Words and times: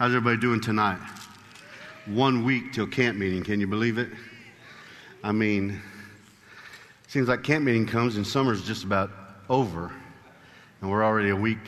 How's 0.00 0.14
everybody 0.14 0.38
doing 0.38 0.62
tonight? 0.62 0.98
One 2.06 2.42
week 2.42 2.72
till 2.72 2.86
camp 2.86 3.18
meeting. 3.18 3.44
Can 3.44 3.60
you 3.60 3.66
believe 3.66 3.98
it? 3.98 4.08
I 5.22 5.30
mean, 5.30 5.78
seems 7.06 7.28
like 7.28 7.42
camp 7.42 7.66
meeting 7.66 7.84
comes 7.84 8.16
and 8.16 8.26
summer's 8.26 8.64
just 8.64 8.82
about 8.82 9.10
over, 9.50 9.92
and 10.80 10.90
we're 10.90 11.04
already 11.04 11.28
a 11.28 11.36
week 11.36 11.58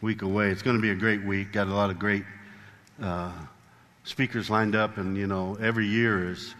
week 0.00 0.22
away. 0.22 0.48
It's 0.48 0.62
going 0.62 0.74
to 0.74 0.82
be 0.82 0.90
a 0.90 0.96
great 0.96 1.22
week. 1.22 1.52
Got 1.52 1.68
a 1.68 1.74
lot 1.74 1.90
of 1.90 1.98
great 2.00 2.24
uh, 3.00 3.30
speakers 4.02 4.50
lined 4.50 4.74
up, 4.74 4.96
and 4.96 5.16
you 5.16 5.28
know, 5.28 5.56
every 5.60 5.86
year 5.86 6.32
is 6.32 6.56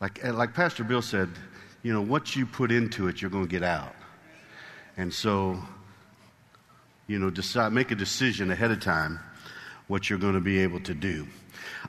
like 0.00 0.24
like 0.24 0.54
Pastor 0.54 0.82
Bill 0.82 1.02
said. 1.02 1.28
You 1.84 1.92
know, 1.92 2.02
what 2.02 2.34
you 2.34 2.46
put 2.46 2.72
into 2.72 3.06
it, 3.06 3.22
you're 3.22 3.30
going 3.30 3.46
to 3.46 3.48
get 3.48 3.62
out. 3.62 3.94
And 4.96 5.14
so, 5.14 5.62
you 7.06 7.20
know, 7.20 7.30
decide, 7.30 7.72
make 7.72 7.92
a 7.92 7.94
decision 7.94 8.50
ahead 8.50 8.72
of 8.72 8.80
time 8.80 9.20
what 9.88 10.10
you're 10.10 10.18
going 10.18 10.34
to 10.34 10.40
be 10.40 10.58
able 10.58 10.80
to 10.80 10.94
do. 10.94 11.26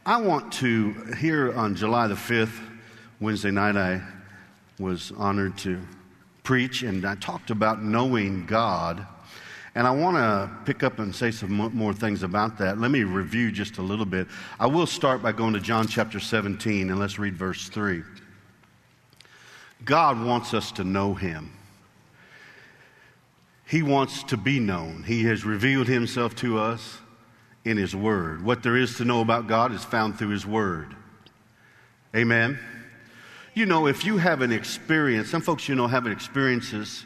I 0.06 0.22
want 0.22 0.54
to, 0.54 0.94
here 1.20 1.54
on 1.54 1.76
July 1.76 2.08
the 2.08 2.16
5th, 2.16 2.60
Wednesday 3.20 3.52
night, 3.52 3.76
I 3.76 4.02
was 4.80 5.12
honored 5.18 5.58
to 5.60 5.82
preach 6.44 6.84
and 6.84 7.06
I 7.06 7.16
talked 7.16 7.50
about 7.50 7.84
knowing 7.84 8.46
God. 8.46 9.06
And 9.74 9.86
I 9.86 9.92
want 9.92 10.18
to 10.18 10.50
pick 10.66 10.82
up 10.82 11.00
and 11.00 11.14
say 11.14 11.30
some 11.30 11.52
more 11.52 11.94
things 11.94 12.24
about 12.24 12.58
that. 12.58 12.80
Let 12.80 12.90
me 12.90 13.04
review 13.04 13.52
just 13.52 13.78
a 13.78 13.82
little 13.82 14.06
bit. 14.06 14.28
I 14.60 14.66
will 14.66 14.88
start 14.88 15.22
by 15.22 15.32
going 15.32 15.54
to 15.54 15.60
John 15.60 15.88
chapter 15.88 16.20
17 16.20 16.90
and 16.90 17.00
let's 17.00 17.20
read 17.20 17.36
verse 17.36 17.70
3. 17.70 18.04
God 19.86 20.24
wants 20.24 20.54
us 20.54 20.72
to 20.74 20.84
know 20.84 21.14
Him. 21.14 21.52
He 23.68 23.84
wants 23.84 24.24
to 24.24 24.38
be 24.38 24.60
known. 24.60 25.04
He 25.04 25.26
has 25.26 25.46
revealed 25.46 25.88
Himself 25.88 26.36
to 26.38 26.58
us 26.58 27.00
in 27.68 27.78
His 27.78 27.96
Word. 27.96 28.44
What 28.44 28.64
there 28.64 28.78
is 28.78 28.98
to 28.98 29.06
know 29.06 29.22
about 29.22 29.48
God 29.48 29.72
is 29.72 29.84
found 29.84 30.18
through 30.18 30.30
His 30.30 30.46
Word. 30.46 30.96
Amen. 32.16 32.60
You 33.54 33.66
know, 33.66 33.88
if 33.88 34.06
you 34.06 34.18
have 34.18 34.42
an 34.42 34.52
experience, 34.52 35.30
some 35.30 35.42
folks, 35.42 35.68
you 35.68 35.76
know, 35.76 35.88
have 35.88 36.08
experiences 36.08 37.06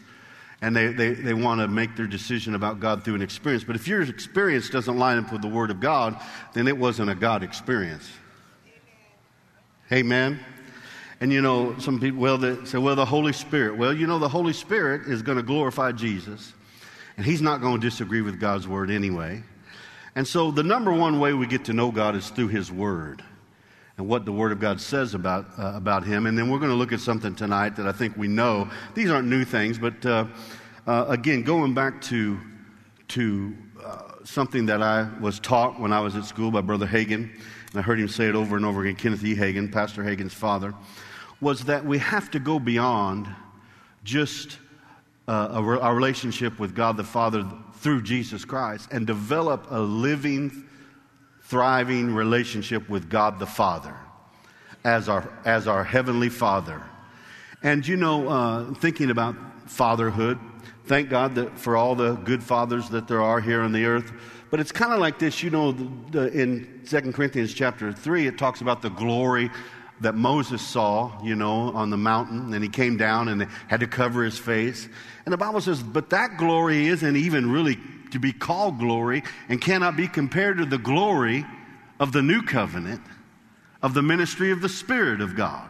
and 0.62 0.76
they, 0.76 0.88
they, 0.88 1.14
they 1.14 1.34
want 1.34 1.59
to 1.59 1.68
make 1.68 1.95
their 1.95 2.06
decision 2.06 2.53
about 2.53 2.80
God 2.80 3.03
through 3.03 3.16
an 3.16 3.22
experience. 3.22 3.64
But 3.64 3.76
if 3.76 3.88
your 3.88 4.02
experience 4.03 4.70
doesn't 4.70 4.98
line 4.98 5.18
up 5.18 5.31
with 5.31 5.42
the 5.42 5.48
Word 5.48 5.72
of 5.72 5.80
God, 5.80 6.22
then 6.53 6.68
it 6.68 6.78
wasn't 6.78 7.09
a 7.09 7.16
God 7.16 7.42
experience. 7.42 8.08
Amen. 9.92 10.40
And 11.20 11.31
you 11.31 11.42
know, 11.42 11.78
some 11.80 12.00
people, 12.00 12.20
well, 12.20 12.38
they 12.38 12.64
say, 12.66 12.78
well, 12.78 12.96
the 12.96 13.06
Holy 13.06 13.34
Spirit. 13.34 13.78
Well, 13.78 13.94
you 13.94 14.08
know, 14.08 14.20
the 14.20 14.30
Holy 14.30 14.53
Spirit 14.53 15.08
is 15.08 15.22
going 15.22 15.38
to 15.38 15.44
glorify 15.44 15.92
Jesus, 15.92 16.53
and 17.18 17.25
He's 17.25 17.42
not 17.42 17.62
going 17.62 17.81
to 17.81 17.90
disagree 17.90 18.22
with 18.22 18.40
God's 18.40 18.68
Word 18.68 18.90
anyway. 18.90 19.44
And 20.16 20.28
so, 20.28 20.52
the 20.52 20.64
number 20.64 20.92
one 20.92 21.20
way 21.20 21.34
we 21.34 21.48
get 21.48 21.66
to 21.66 21.73
know 21.73 21.92
God 21.92 22.16
is 22.16 22.30
through 22.30 22.50
His 22.50 22.72
Word 22.72 23.23
and 23.98 24.08
what 24.08 24.26
the 24.26 24.31
Word 24.31 24.52
of 24.52 24.59
God 24.59 24.81
says 24.81 25.14
about, 25.14 25.48
uh, 25.58 25.73
about 25.76 26.03
Him. 26.03 26.26
And 26.26 26.38
then 26.38 26.50
we're 26.50 26.59
going 26.59 26.72
to 26.72 26.76
look 26.76 26.92
at 26.92 27.00
something 27.00 27.34
tonight 27.34 27.76
that 27.78 27.88
I 27.88 27.92
think 27.92 28.18
we 28.18 28.28
know. 28.28 28.70
These 28.94 29.09
aren't 29.09 29.28
new 29.28 29.45
things, 29.45 29.80
but 29.80 30.06
uh, 30.06 30.26
uh, 30.86 31.06
again, 31.08 31.44
going 31.44 31.73
back 31.73 32.02
to, 32.03 32.40
to 33.09 33.56
uh, 33.84 34.02
something 34.23 34.66
that 34.66 34.81
I 34.81 35.08
was 35.20 35.40
taught 35.40 35.80
when 35.80 35.94
I 35.94 36.02
was 36.02 36.16
at 36.16 36.25
school 36.25 36.52
by 36.52 36.62
Brother 36.62 36.88
Hagin, 36.88 37.30
and 37.72 37.80
I 37.80 37.81
heard 37.81 38.00
him 38.00 38.09
say 38.09 38.28
it 38.28 38.36
over 38.36 38.58
and 38.58 38.66
over 38.66 38.81
again, 38.81 38.96
Kenneth 38.96 39.23
E. 39.23 39.36
Hagin, 39.36 39.72
Pastor 39.72 40.03
Hagin's 40.03 40.34
father 40.34 40.73
was 41.40 41.64
that 41.66 41.84
we 41.84 41.98
have 41.98 42.30
to 42.31 42.40
go 42.40 42.59
beyond 42.59 43.28
just 44.03 44.59
uh, 45.28 45.48
our 45.81 45.96
relationship 45.96 46.59
with 46.59 46.75
God 46.75 46.98
the 46.98 47.03
Father 47.03 47.46
through 47.82 48.04
Jesus 48.04 48.46
Christ 48.46 48.90
and 48.92 49.08
develop 49.08 49.66
a 49.72 49.80
living, 49.80 50.66
thriving 51.44 52.14
relationship 52.14 52.88
with 52.88 53.10
God 53.10 53.40
the 53.40 53.48
Father 53.48 53.96
as 54.84 55.10
our, 55.10 55.32
as 55.46 55.68
our 55.68 55.84
Heavenly 55.84 56.30
Father. 56.30 56.84
And 57.64 57.86
you 57.86 57.98
know, 57.98 58.30
uh, 58.30 58.74
thinking 58.75 59.09
about 59.09 59.36
fatherhood, 59.66 60.38
thank 60.86 61.09
God 61.09 61.34
that 61.36 61.58
for 61.58 61.75
all 61.75 61.96
the 61.96 62.14
good 62.14 62.44
fathers 62.44 62.88
that 62.90 63.08
there 63.08 63.22
are 63.22 63.40
here 63.40 63.62
on 63.62 63.72
the 63.72 63.86
earth. 63.86 64.12
But 64.52 64.59
it's 64.59 64.72
kind 64.72 64.94
of 64.94 65.00
like 65.00 65.18
this, 65.18 65.42
you 65.42 65.50
know, 65.50 65.72
the, 65.72 65.90
the, 66.12 66.40
in 66.40 66.81
2 66.86 67.13
Corinthians 67.13 67.53
chapter 67.53 67.92
3, 67.92 68.28
it 68.28 68.38
talks 68.38 68.62
about 68.62 68.81
the 68.81 68.90
glory 68.90 69.50
that 70.01 70.16
Moses 70.16 70.62
saw, 70.62 71.23
you 71.23 71.35
know, 71.35 71.72
on 71.73 71.89
the 71.89 71.97
mountain, 71.97 72.53
and 72.53 72.63
he 72.63 72.69
came 72.69 72.97
down 72.97 73.28
and 73.28 73.44
had 73.67 73.79
to 73.79 73.88
cover 73.88 74.23
his 74.23 74.38
face. 74.38 74.88
And 75.25 75.34
the 75.34 75.38
Bible 75.38 75.62
says, 75.62 75.81
but 75.81 76.09
that 76.09 76.38
glory 76.38 76.88
isn't 76.88 77.16
even 77.16 77.51
really 77.51 77.78
to 78.12 78.19
be 78.19 78.34
called 78.34 78.79
glory 78.79 79.23
and 79.47 79.62
cannot 79.62 79.95
be 79.95 80.07
compared 80.07 80.57
to 80.57 80.66
the 80.66 80.78
glory 80.78 81.45
of 82.00 82.12
the 82.12 82.22
new 82.22 82.41
covenant 82.41 83.01
of 83.81 83.94
the 83.94 84.01
ministry 84.01 84.51
of 84.51 84.62
the 84.62 84.69
Spirit 84.69 85.22
of 85.22 85.35
God. 85.35 85.67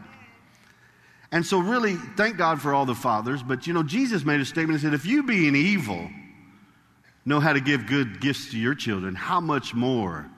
And 1.32 1.46
so, 1.46 1.60
really, 1.60 1.96
thank 1.96 2.38
God 2.38 2.62
for 2.62 2.74
all 2.74 2.86
the 2.86 2.96
fathers. 2.96 3.42
But, 3.42 3.66
you 3.66 3.74
know, 3.74 3.84
Jesus 3.84 4.26
made 4.26 4.42
a 4.42 4.46
statement 4.46 4.82
and 4.82 4.82
said, 4.82 4.94
if 4.94 5.06
you 5.06 5.24
being 5.24 5.56
evil 5.56 6.10
know 7.26 7.40
how 7.40 7.54
to 7.54 7.62
give 7.62 7.86
good 7.86 8.20
gifts 8.20 8.52
to 8.52 8.58
your 8.58 8.76
children, 8.76 9.16
how 9.16 9.40
much 9.40 9.74
more 9.74 10.30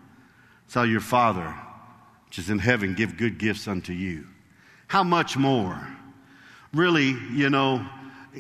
shall 0.68 0.86
your 0.86 1.00
Father 1.00 1.56
which 2.34 2.40
is 2.40 2.50
in 2.50 2.58
heaven, 2.58 2.96
give 2.96 3.16
good 3.16 3.38
gifts 3.38 3.68
unto 3.68 3.94
you. 3.94 4.26
How 4.88 5.04
much 5.04 5.38
more? 5.38 5.88
Really, 6.74 7.16
you 7.32 7.52
know, 7.52 7.86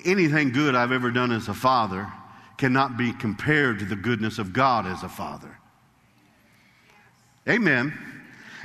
anything 0.03 0.51
good 0.51 0.73
I've 0.73 0.91
ever 0.91 1.11
done 1.11 1.31
as 1.31 1.47
a 1.47 1.53
father 1.53 2.11
cannot 2.57 2.97
be 2.97 3.13
compared 3.13 3.77
to 3.77 3.85
the 3.85 3.95
goodness 3.95 4.39
of 4.39 4.51
God 4.51 4.87
as 4.87 5.03
a 5.03 5.09
father. 5.09 5.59
Amen. 7.47 7.93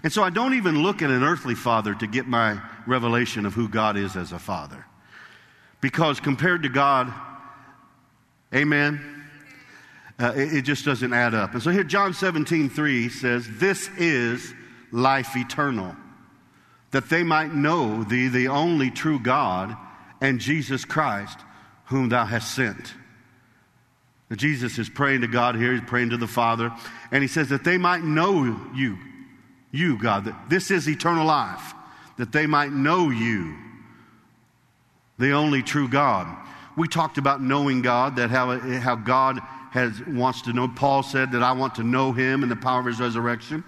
And 0.02 0.10
so 0.10 0.22
I 0.22 0.30
don't 0.30 0.54
even 0.54 0.82
look 0.82 1.02
at 1.02 1.10
an 1.10 1.22
earthly 1.22 1.54
father 1.54 1.94
to 1.96 2.06
get 2.06 2.26
my 2.26 2.58
revelation 2.86 3.44
of 3.44 3.52
who 3.52 3.68
God 3.68 3.98
is 3.98 4.16
as 4.16 4.32
a 4.32 4.38
father. 4.38 4.86
Because 5.82 6.20
compared 6.20 6.62
to 6.62 6.70
God, 6.70 7.12
amen, 8.54 9.26
uh, 10.18 10.32
it, 10.34 10.54
it, 10.54 10.62
just 10.62 10.86
doesn't 10.86 11.12
add 11.12 11.34
up. 11.34 11.52
And 11.52 11.62
so 11.62 11.70
here, 11.70 11.84
John 11.84 12.14
17, 12.14 12.70
3 12.70 13.08
says, 13.10 13.46
This 13.58 13.90
is 13.98 14.54
life 14.90 15.36
eternal, 15.36 15.96
that 16.90 17.10
they 17.10 17.22
might 17.22 17.54
know 17.54 18.04
thee, 18.04 18.28
the 18.28 18.48
only 18.48 18.90
true 18.90 19.18
God, 19.18 19.76
and 20.20 20.40
Jesus 20.40 20.84
Christ, 20.84 21.38
whom 21.86 22.08
thou 22.08 22.24
hast 22.24 22.54
sent. 22.54 22.94
Now, 24.30 24.36
Jesus 24.36 24.78
is 24.78 24.88
praying 24.88 25.22
to 25.22 25.26
God 25.26 25.54
here, 25.54 25.72
he's 25.72 25.80
praying 25.82 26.10
to 26.10 26.16
the 26.16 26.26
Father, 26.26 26.72
and 27.10 27.22
he 27.22 27.28
says 27.28 27.48
that 27.48 27.64
they 27.64 27.78
might 27.78 28.02
know 28.02 28.68
you, 28.74 28.98
you, 29.70 29.98
God, 29.98 30.24
that 30.26 30.48
this 30.48 30.70
is 30.70 30.88
eternal 30.88 31.26
life, 31.26 31.74
that 32.16 32.32
they 32.32 32.46
might 32.46 32.72
know 32.72 33.10
you, 33.10 33.56
the 35.18 35.32
only 35.32 35.62
true 35.62 35.88
God. 35.88 36.26
We 36.76 36.88
talked 36.88 37.18
about 37.18 37.42
knowing 37.42 37.82
God, 37.82 38.16
that 38.16 38.30
how, 38.30 38.58
how 38.58 38.94
God 38.94 39.40
has, 39.70 40.00
wants 40.06 40.42
to 40.42 40.52
know. 40.52 40.68
Paul 40.68 41.02
said 41.02 41.32
that 41.32 41.42
I 41.42 41.52
want 41.52 41.74
to 41.76 41.82
know 41.82 42.12
him 42.12 42.42
and 42.42 42.50
the 42.50 42.56
power 42.56 42.80
of 42.80 42.86
his 42.86 43.00
resurrection. 43.00 43.64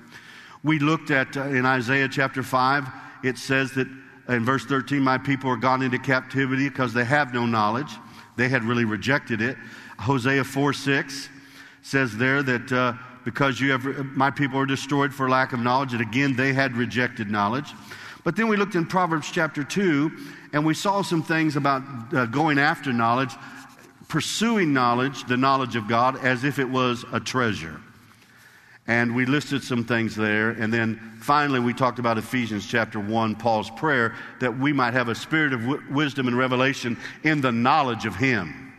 We 0.63 0.79
looked 0.79 1.11
at 1.11 1.37
uh, 1.37 1.45
in 1.45 1.65
Isaiah 1.65 2.09
chapter 2.09 2.43
5, 2.43 2.89
it 3.23 3.39
says 3.39 3.73
that 3.73 3.89
in 4.29 4.45
verse 4.45 4.65
13, 4.65 5.01
my 5.01 5.19
people 5.19 5.51
are 5.51 5.57
gone 5.57 5.83
into 5.83 5.99
captivity 5.99 6.69
because 6.69 6.93
they 6.93 7.05
have 7.05 7.33
no 7.33 7.47
knowledge. 7.47 7.93
They 8.37 8.49
had 8.49 8.65
really 8.65 8.85
rejected 8.85 9.41
it. 9.41 9.57
Hosea 9.99 10.45
4 10.45 10.73
6 10.73 11.29
says 11.83 12.17
there 12.17 12.43
that 12.43 12.73
uh, 12.73 12.93
because 13.25 13.61
you 13.61 13.73
have, 13.73 13.85
my 14.17 14.31
people 14.31 14.59
are 14.59 14.67
destroyed 14.67 15.13
for 15.13 15.29
lack 15.29 15.53
of 15.53 15.61
knowledge, 15.61 15.93
that 15.93 16.01
again 16.01 16.37
they 16.37 16.53
had 16.53 16.77
rejected 16.77 17.31
knowledge. 17.31 17.73
But 18.23 18.37
then 18.37 18.49
we 18.49 18.57
looked 18.57 18.75
in 18.75 18.87
Proverbs 18.87 19.31
chapter 19.31 19.65
2 19.65 20.11
and 20.53 20.65
we 20.65 20.75
saw 20.75 21.03
some 21.03 21.23
things 21.23 21.57
about 21.57 21.83
uh, 22.15 22.27
going 22.27 22.59
after 22.59 22.93
knowledge, 22.93 23.35
pursuing 24.09 24.73
knowledge, 24.73 25.25
the 25.25 25.37
knowledge 25.37 25.77
of 25.77 25.89
God, 25.89 26.23
as 26.25 26.45
if 26.45 26.59
it 26.59 26.69
was 26.69 27.05
a 27.13 27.21
treasure. 27.21 27.81
And 28.91 29.15
we 29.15 29.25
listed 29.25 29.63
some 29.63 29.85
things 29.85 30.17
there. 30.17 30.51
And 30.51 30.75
then 30.75 31.15
finally, 31.21 31.61
we 31.61 31.73
talked 31.73 32.01
about 32.01 32.19
Ephesians 32.19 32.67
chapter 32.67 32.99
1, 32.99 33.37
Paul's 33.37 33.71
prayer, 33.71 34.17
that 34.41 34.59
we 34.59 34.73
might 34.73 34.95
have 34.95 35.09
a 35.09 35.15
spirit 35.15 35.53
of 35.53 35.61
w- 35.61 35.81
wisdom 35.93 36.27
and 36.27 36.37
revelation 36.37 36.99
in 37.23 37.41
the 37.41 37.53
knowledge 37.53 38.05
of 38.05 38.17
Him. 38.17 38.73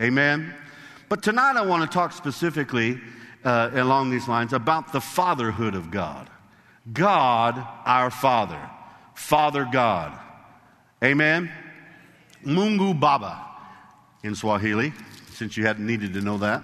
Amen? 0.00 0.54
But 1.08 1.20
tonight, 1.20 1.56
I 1.56 1.62
want 1.62 1.82
to 1.82 1.92
talk 1.92 2.12
specifically 2.12 3.00
uh, 3.44 3.70
along 3.74 4.10
these 4.10 4.28
lines 4.28 4.52
about 4.52 4.92
the 4.92 5.00
fatherhood 5.00 5.74
of 5.74 5.90
God. 5.90 6.30
God, 6.92 7.58
our 7.84 8.08
Father. 8.08 8.70
Father 9.14 9.68
God. 9.72 10.16
Amen? 11.02 11.50
Mungu 12.46 12.94
Baba 13.00 13.48
in 14.22 14.36
Swahili, 14.36 14.92
since 15.32 15.56
you 15.56 15.66
hadn't 15.66 15.84
needed 15.84 16.14
to 16.14 16.20
know 16.20 16.38
that. 16.38 16.62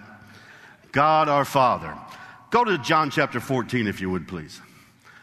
God, 0.93 1.29
our 1.29 1.45
Father. 1.45 1.99
Go 2.51 2.65
to 2.65 2.79
John 2.79 3.11
chapter 3.11 3.41
14, 3.41 3.87
if 3.87 4.01
you 4.01 4.09
would, 4.09 4.27
please. 4.27 4.63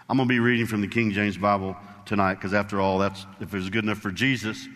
I'm 0.08 0.18
going 0.18 0.30
to 0.30 0.32
be 0.32 0.40
reading 0.40 0.68
from 0.68 0.82
the 0.82 0.88
King 0.88 1.10
James 1.12 1.38
Bible 1.38 1.76
tonight 2.06 2.36
because, 2.36 2.54
after 2.54 2.80
all, 2.80 3.00
that's, 3.00 3.26
if 3.40 3.52
it's 3.56 3.68
good 3.70 3.84
enough 3.84 3.98
for 3.98 4.12
Jesus, 4.12 4.68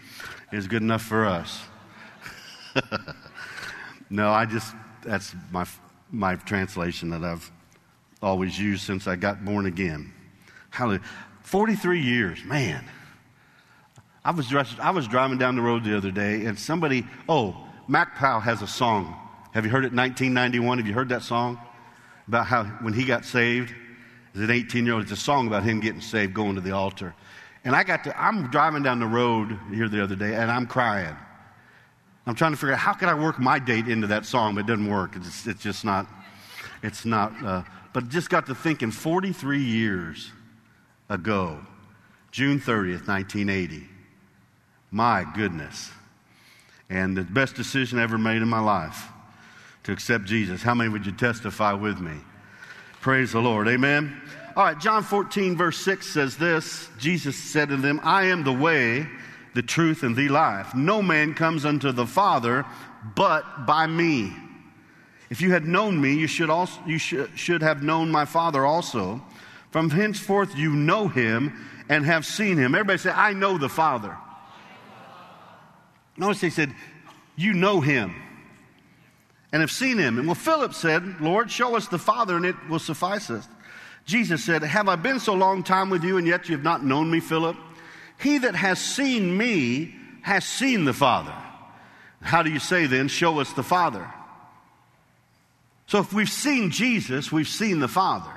it's 0.51 0.65
good 0.65 0.81
enough 0.81 1.03
for 1.03 1.27
us. 1.27 1.61
no, 4.09 4.31
I 4.31 4.45
just, 4.45 4.73
that's 5.03 5.35
my, 5.51 5.67
my 6.09 6.37
translation 6.37 7.11
that 7.11 7.23
I've 7.23 7.51
always 8.19 8.59
used 8.59 8.81
since 8.81 9.05
I 9.05 9.15
got 9.15 9.45
born 9.45 9.67
again. 9.67 10.11
Hallelujah. 10.71 11.03
43 11.43 12.01
years, 12.01 12.43
man. 12.43 12.83
I 14.25 14.31
was, 14.31 14.51
I 14.81 14.89
was 14.89 15.07
driving 15.07 15.37
down 15.37 15.55
the 15.55 15.61
road 15.61 15.83
the 15.83 15.95
other 15.95 16.09
day, 16.09 16.45
and 16.45 16.57
somebody, 16.57 17.05
oh, 17.27 17.55
Mac 17.87 18.15
Powell 18.15 18.39
has 18.39 18.63
a 18.63 18.67
song. 18.67 19.15
Have 19.53 19.65
you 19.65 19.71
heard 19.71 19.85
it 19.85 19.93
1991? 19.93 20.79
Have 20.79 20.87
you 20.87 20.93
heard 20.95 21.09
that 21.09 21.21
song? 21.21 21.59
About 22.29 22.45
how 22.45 22.63
when 22.63 22.93
he 22.93 23.05
got 23.05 23.25
saved, 23.25 23.73
as 24.35 24.41
an 24.41 24.51
18 24.51 24.85
year 24.85 24.93
old, 24.93 25.01
it's 25.01 25.11
a 25.11 25.15
song 25.15 25.47
about 25.47 25.63
him 25.63 25.79
getting 25.79 25.99
saved, 25.99 26.31
going 26.35 26.53
to 26.53 26.61
the 26.61 26.73
altar. 26.73 27.15
And 27.65 27.75
I 27.75 27.83
got 27.83 28.03
to, 28.03 28.21
I'm 28.21 28.51
driving 28.51 28.83
down 28.83 28.99
the 28.99 29.07
road 29.07 29.57
here 29.73 29.89
the 29.89 30.03
other 30.03 30.15
day, 30.15 30.35
and 30.35 30.51
I'm 30.51 30.67
crying. 30.67 31.15
I'm 32.27 32.35
trying 32.35 32.51
to 32.51 32.57
figure 32.57 32.73
out 32.73 32.79
how 32.79 32.93
can 32.93 33.09
I 33.09 33.15
work 33.15 33.39
my 33.39 33.57
date 33.57 33.87
into 33.87 34.05
that 34.05 34.27
song, 34.27 34.53
but 34.53 34.61
it 34.61 34.67
doesn't 34.67 34.87
work. 34.87 35.15
It's, 35.15 35.47
it's 35.47 35.63
just 35.63 35.83
not, 35.83 36.05
it's 36.83 37.03
not, 37.03 37.33
uh, 37.43 37.63
but 37.93 38.09
just 38.09 38.29
got 38.29 38.45
to 38.45 38.53
thinking 38.53 38.91
43 38.91 39.63
years 39.63 40.31
ago, 41.09 41.59
June 42.29 42.59
30th, 42.59 43.07
1980. 43.07 43.89
My 44.91 45.25
goodness. 45.33 45.89
And 46.91 47.17
the 47.17 47.23
best 47.23 47.55
decision 47.55 47.97
I 47.97 48.03
ever 48.03 48.19
made 48.19 48.43
in 48.43 48.47
my 48.47 48.59
life 48.59 49.07
to 49.89 49.93
accept 49.93 50.25
Jesus. 50.25 50.61
How 50.61 50.75
many 50.75 50.89
would 50.89 51.03
you 51.03 51.11
testify 51.11 51.73
with 51.73 51.99
me? 51.99 52.13
Praise 53.01 53.31
the 53.31 53.39
Lord. 53.39 53.67
Amen. 53.67 54.21
All 54.55 54.63
right, 54.63 54.79
John 54.79 55.01
14, 55.01 55.57
verse 55.57 55.77
6 55.79 56.05
says 56.07 56.37
this 56.37 56.89
Jesus 56.99 57.35
said 57.35 57.69
to 57.69 57.77
them, 57.77 57.99
I 58.03 58.25
am 58.25 58.43
the 58.43 58.53
way, 58.53 59.07
the 59.55 59.63
truth, 59.63 60.03
and 60.03 60.15
the 60.15 60.29
life. 60.29 60.75
No 60.75 61.01
man 61.01 61.33
comes 61.33 61.65
unto 61.65 61.91
the 61.91 62.05
Father 62.05 62.65
but 63.15 63.65
by 63.65 63.87
me. 63.87 64.31
If 65.31 65.41
you 65.41 65.51
had 65.51 65.65
known 65.65 65.99
me, 65.99 66.13
you 66.13 66.27
should, 66.27 66.51
also, 66.51 66.79
you 66.85 66.99
should, 66.99 67.31
should 67.37 67.63
have 67.63 67.81
known 67.81 68.11
my 68.11 68.25
Father 68.25 68.65
also. 68.65 69.23
From 69.71 69.89
henceforth 69.89 70.55
you 70.55 70.75
know 70.75 71.07
him 71.07 71.51
and 71.87 72.05
have 72.05 72.27
seen 72.27 72.57
him. 72.57 72.75
Everybody 72.75 72.99
say, 72.99 73.11
I 73.11 73.33
know 73.33 73.57
the 73.57 73.69
Father. 73.69 74.15
Notice 76.15 76.41
he 76.41 76.49
said, 76.51 76.75
You 77.35 77.53
know 77.53 77.81
him 77.81 78.13
and 79.51 79.61
have 79.61 79.71
seen 79.71 79.97
him. 79.97 80.17
And 80.17 80.27
well, 80.27 80.35
Philip 80.35 80.73
said, 80.73 81.21
Lord, 81.21 81.49
show 81.49 81.75
us 81.75 81.87
the 81.87 81.97
Father, 81.97 82.35
and 82.35 82.45
it 82.45 82.55
will 82.69 82.79
suffice 82.79 83.29
us. 83.29 83.47
Jesus 84.05 84.43
said, 84.43 84.63
Have 84.63 84.89
I 84.89 84.95
been 84.95 85.19
so 85.19 85.33
long 85.33 85.63
time 85.63 85.89
with 85.89 86.03
you, 86.03 86.17
and 86.17 86.27
yet 86.27 86.49
you 86.49 86.55
have 86.55 86.63
not 86.63 86.83
known 86.83 87.09
me, 87.09 87.19
Philip? 87.19 87.55
He 88.19 88.39
that 88.39 88.55
has 88.55 88.79
seen 88.79 89.35
me 89.37 89.95
has 90.21 90.45
seen 90.45 90.85
the 90.85 90.93
Father. 90.93 91.33
How 92.21 92.43
do 92.43 92.51
you 92.51 92.59
say 92.59 92.85
then, 92.85 93.07
Show 93.07 93.39
us 93.39 93.53
the 93.53 93.63
Father? 93.63 94.07
So 95.87 95.99
if 95.99 96.13
we've 96.13 96.29
seen 96.29 96.69
Jesus, 96.69 97.31
we've 97.31 97.47
seen 97.47 97.79
the 97.79 97.87
Father. 97.87 98.31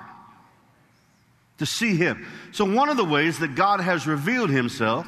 To 1.59 1.67
see 1.67 1.97
him. 1.97 2.27
So 2.53 2.65
one 2.65 2.89
of 2.89 2.97
the 2.97 3.05
ways 3.05 3.39
that 3.39 3.55
God 3.55 3.81
has 3.81 4.07
revealed 4.07 4.51
himself 4.51 5.07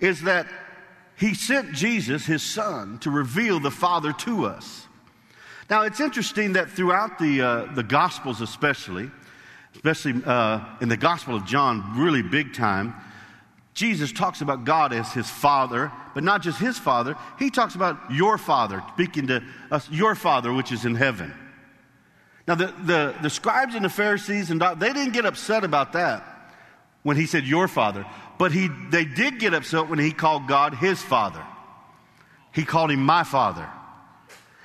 is 0.00 0.22
that 0.22 0.46
he 1.16 1.34
sent 1.34 1.72
Jesus, 1.72 2.26
his 2.26 2.42
son, 2.42 2.98
to 3.00 3.10
reveal 3.10 3.60
the 3.60 3.70
Father 3.70 4.12
to 4.12 4.46
us. 4.46 4.83
Now, 5.70 5.82
it's 5.82 6.00
interesting 6.00 6.54
that 6.54 6.70
throughout 6.70 7.18
the, 7.18 7.40
uh, 7.40 7.74
the 7.74 7.82
Gospels, 7.82 8.40
especially, 8.40 9.10
especially 9.74 10.22
uh, 10.24 10.64
in 10.80 10.88
the 10.88 10.96
Gospel 10.96 11.36
of 11.36 11.46
John, 11.46 11.98
really 11.98 12.22
big 12.22 12.54
time, 12.54 12.94
Jesus 13.72 14.12
talks 14.12 14.40
about 14.40 14.64
God 14.64 14.92
as 14.92 15.12
his 15.12 15.28
Father, 15.28 15.90
but 16.14 16.22
not 16.22 16.42
just 16.42 16.58
his 16.58 16.78
Father. 16.78 17.16
He 17.38 17.50
talks 17.50 17.74
about 17.74 17.98
your 18.10 18.38
Father, 18.38 18.82
speaking 18.94 19.26
to 19.28 19.42
us, 19.70 19.90
your 19.90 20.14
Father, 20.14 20.52
which 20.52 20.70
is 20.70 20.84
in 20.84 20.94
heaven. 20.94 21.32
Now, 22.46 22.54
the, 22.54 22.66
the, 22.84 23.14
the 23.22 23.30
scribes 23.30 23.74
and 23.74 23.84
the 23.84 23.88
Pharisees, 23.90 24.50
and 24.50 24.60
they 24.60 24.92
didn't 24.92 25.12
get 25.12 25.24
upset 25.24 25.64
about 25.64 25.94
that 25.94 26.52
when 27.02 27.16
he 27.16 27.26
said 27.26 27.44
your 27.44 27.68
Father. 27.68 28.04
But 28.38 28.52
he, 28.52 28.68
they 28.90 29.04
did 29.04 29.38
get 29.38 29.54
upset 29.54 29.88
when 29.88 29.98
he 29.98 30.12
called 30.12 30.46
God 30.46 30.74
his 30.74 31.00
father. 31.00 31.44
He 32.52 32.64
called 32.64 32.90
him 32.90 33.02
my 33.02 33.24
father. 33.24 33.68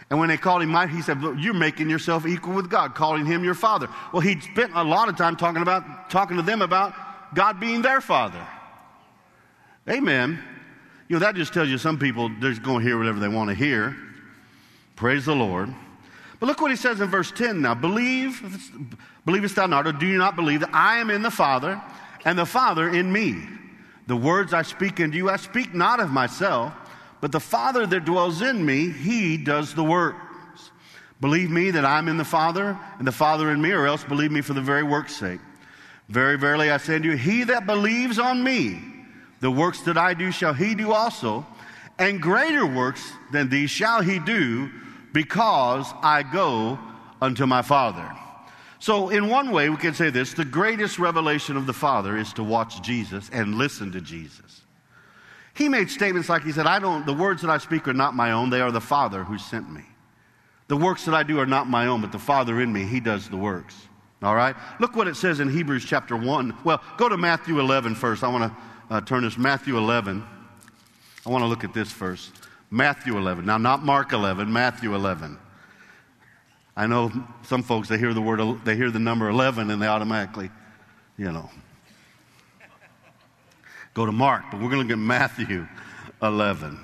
And 0.10 0.18
when 0.20 0.30
they 0.30 0.38
called 0.38 0.64
him 0.64 0.70
my, 0.70 0.88
he 0.88 1.02
said, 1.02 1.22
You're 1.38 1.54
making 1.54 1.90
yourself 1.90 2.26
equal 2.26 2.54
with 2.54 2.70
God, 2.70 2.96
calling 2.96 3.26
him 3.26 3.44
your 3.44 3.54
father. 3.54 3.88
Well, 4.12 4.22
he 4.22 4.40
spent 4.40 4.72
a 4.76 4.84
lot 4.84 5.08
of 5.08 5.18
time 5.18 5.36
talking 5.36 5.62
about 5.62 6.10
talking 6.10 6.38
to 6.38 6.44
them 6.44 6.62
about 6.62 6.94
God 7.36 7.60
being 7.60 7.82
their 7.82 8.02
father. 8.02 8.46
Amen. 9.88 10.40
You 11.08 11.16
know, 11.16 11.20
that 11.20 11.36
just 11.36 11.54
tells 11.54 11.70
you 11.70 11.78
some 11.78 11.98
people 11.98 12.30
they're 12.40 12.54
going 12.56 12.80
to 12.80 12.86
hear 12.86 12.98
whatever 12.98 13.20
they 13.20 13.28
want 13.28 13.50
to 13.50 13.56
hear. 13.56 13.96
Praise 14.96 15.26
the 15.26 15.36
Lord. 15.36 15.74
But 16.40 16.48
look 16.48 16.62
what 16.62 16.72
he 16.72 16.78
says 16.78 17.02
in 17.02 17.10
verse 17.10 17.32
10 17.32 17.62
now. 17.62 17.76
Believe, 17.76 18.42
believest 19.26 19.56
thou 19.56 19.66
not, 19.66 19.88
or 19.88 19.92
do 19.92 20.06
you 20.06 20.18
not 20.18 20.36
believe 20.36 20.62
that 20.62 20.74
I 20.74 20.98
am 20.98 21.10
in 21.10 21.22
the 21.22 21.32
Father, 21.32 21.82
and 22.26 22.38
the 22.38 22.46
Father 22.46 22.90
in 22.90 23.12
me? 23.12 23.36
The 24.08 24.16
words 24.16 24.54
I 24.54 24.62
speak 24.62 25.00
unto 25.00 25.18
you, 25.18 25.30
I 25.30 25.38
speak 25.38 25.74
not 25.74 26.00
of 26.00 26.12
myself, 26.12 26.74
but 27.22 27.32
the 27.32 27.40
Father 27.40 27.86
that 27.86 28.06
dwells 28.06 28.42
in 28.42 28.66
me, 28.66 28.90
he 28.90 29.38
does 29.38 29.74
the 29.74 29.84
works. 29.84 30.72
Believe 31.22 31.50
me 31.50 31.72
that 31.72 31.84
I'm 31.84 32.08
in 32.08 32.18
the 32.18 32.24
Father, 32.24 32.78
and 32.98 33.08
the 33.08 33.12
Father 33.12 33.52
in 33.52 33.62
me, 33.62 33.72
or 33.72 33.86
else 33.86 34.04
believe 34.04 34.32
me 34.32 34.42
for 34.42 34.54
the 34.54 34.62
very 34.62 34.84
work's 34.84 35.16
sake. 35.16 35.42
Very 36.08 36.38
verily 36.38 36.72
I 36.72 36.78
say 36.78 36.96
unto 36.96 37.10
you, 37.10 37.18
he 37.18 37.44
that 37.46 37.66
believes 37.66 38.20
on 38.20 38.44
me, 38.44 38.82
the 39.42 39.52
works 39.52 39.82
that 39.82 39.98
I 39.98 40.14
do 40.14 40.32
shall 40.32 40.54
he 40.54 40.76
do 40.76 40.92
also, 40.94 41.46
and 41.98 42.22
greater 42.22 42.66
works 42.66 43.12
than 43.32 43.50
these 43.50 43.70
shall 43.70 44.02
he 44.02 44.20
do, 44.20 44.72
because 45.12 45.92
I 46.02 46.24
go 46.24 46.80
unto 47.22 47.46
my 47.46 47.62
Father. 47.62 48.10
So, 48.80 49.10
in 49.10 49.28
one 49.28 49.52
way, 49.52 49.70
we 49.70 49.76
can 49.76 49.94
say 49.94 50.10
this 50.10 50.34
the 50.34 50.46
greatest 50.46 51.00
revelation 51.00 51.58
of 51.58 51.66
the 51.66 51.74
Father 51.74 52.18
is 52.18 52.32
to 52.34 52.44
watch 52.44 52.82
Jesus 52.82 53.30
and 53.34 53.56
listen 53.56 53.92
to 53.92 54.00
Jesus. 54.00 54.62
He 55.60 55.68
made 55.68 55.92
statements 55.92 56.30
like 56.30 56.44
he 56.44 56.54
said, 56.54 56.66
I 56.66 56.80
don't, 56.80 57.06
the 57.06 57.14
words 57.14 57.42
that 57.42 57.52
I 57.52 57.58
speak 57.58 57.86
are 57.90 57.94
not 57.94 58.16
my 58.16 58.32
own, 58.32 58.50
they 58.50 58.62
are 58.62 58.72
the 58.72 58.80
Father 58.80 59.26
who 59.26 59.38
sent 59.38 59.70
me. 59.70 59.82
The 60.70 60.78
works 60.78 61.04
that 61.04 61.14
I 61.14 61.22
do 61.24 61.38
are 61.38 61.46
not 61.46 61.68
my 61.68 61.88
own, 61.88 62.00
but 62.00 62.14
the 62.14 62.18
Father 62.18 62.62
in 62.62 62.72
me, 62.72 62.86
he 62.86 63.02
does 63.02 63.28
the 63.28 63.36
works. 63.36 63.76
All 64.24 64.36
right? 64.36 64.56
Look 64.80 64.96
what 64.96 65.10
it 65.10 65.18
says 65.18 65.42
in 65.42 65.52
Hebrews 65.52 65.84
chapter 65.84 66.16
1. 66.16 66.60
Well, 66.64 66.82
go 66.96 67.10
to 67.10 67.18
Matthew 67.18 67.60
11 67.60 67.96
first. 67.96 68.24
I 68.24 68.30
want 68.30 68.54
to 68.54 68.58
uh, 68.90 69.02
turn 69.02 69.24
this 69.24 69.38
Matthew 69.38 69.78
11. 69.78 70.24
I 71.26 71.30
want 71.30 71.42
to 71.42 71.48
look 71.48 71.66
at 71.66 71.74
this 71.74 71.92
first. 71.92 72.32
Matthew 72.72 73.18
11. 73.18 73.46
Now, 73.46 73.58
not 73.58 73.84
Mark 73.84 74.14
11, 74.14 74.52
Matthew 74.54 74.96
11. 74.96 75.38
I 76.78 76.88
know 76.88 77.12
some 77.44 77.64
folks, 77.64 77.90
they 77.90 77.98
hear 77.98 78.14
the 78.14 78.22
word, 78.22 78.64
they 78.64 78.78
hear 78.78 78.92
the 78.92 79.00
number 79.00 79.28
11 79.28 79.72
and 79.72 79.82
they 79.82 79.88
automatically, 79.88 80.52
you 81.18 81.34
know, 81.34 81.50
go 83.94 84.06
to 84.06 84.12
Mark, 84.12 84.44
but 84.52 84.60
we're 84.60 84.70
going 84.70 84.82
to 84.82 84.88
look 84.88 84.92
at 84.92 84.98
Matthew 84.98 85.68
11. 86.22 86.80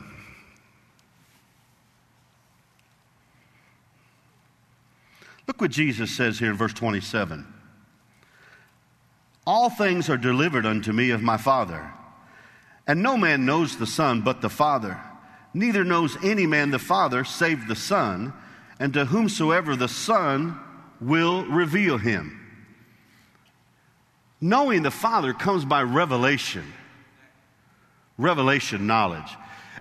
Look 5.47 5.61
what 5.61 5.71
Jesus 5.71 6.15
says 6.15 6.39
here 6.39 6.49
in 6.49 6.57
verse 6.57 6.73
27. 6.73 7.45
All 9.47 9.69
things 9.69 10.09
are 10.09 10.17
delivered 10.17 10.65
unto 10.65 10.91
me 10.91 11.11
of 11.11 11.21
my 11.21 11.37
Father, 11.37 11.91
and 12.87 13.03
no 13.03 13.15
man 13.15 13.45
knows 13.45 13.77
the 13.77 13.85
Son 13.85 14.21
but 14.21 14.41
the 14.41 14.49
Father. 14.49 14.99
Neither 15.53 15.83
knows 15.83 16.17
any 16.23 16.47
man 16.47 16.71
the 16.71 16.79
Father 16.79 17.23
save 17.23 17.67
the 17.67 17.75
Son 17.75 18.33
and 18.79 18.93
to 18.93 19.05
whomsoever 19.05 19.75
the 19.75 19.87
Son 19.87 20.59
will 20.99 21.45
reveal 21.45 21.97
him. 21.97 22.41
Knowing 24.41 24.83
the 24.83 24.91
Father 24.91 25.33
comes 25.33 25.63
by 25.63 25.81
revelation, 25.81 26.65
revelation 28.17 28.87
knowledge. 28.87 29.35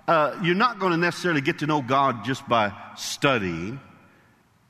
Uh, 0.07 0.39
you're 0.43 0.55
not 0.55 0.79
going 0.79 0.91
to 0.91 0.97
necessarily 0.97 1.41
get 1.41 1.59
to 1.59 1.67
know 1.67 1.81
God 1.81 2.23
just 2.23 2.47
by 2.47 2.71
studying. 2.95 3.79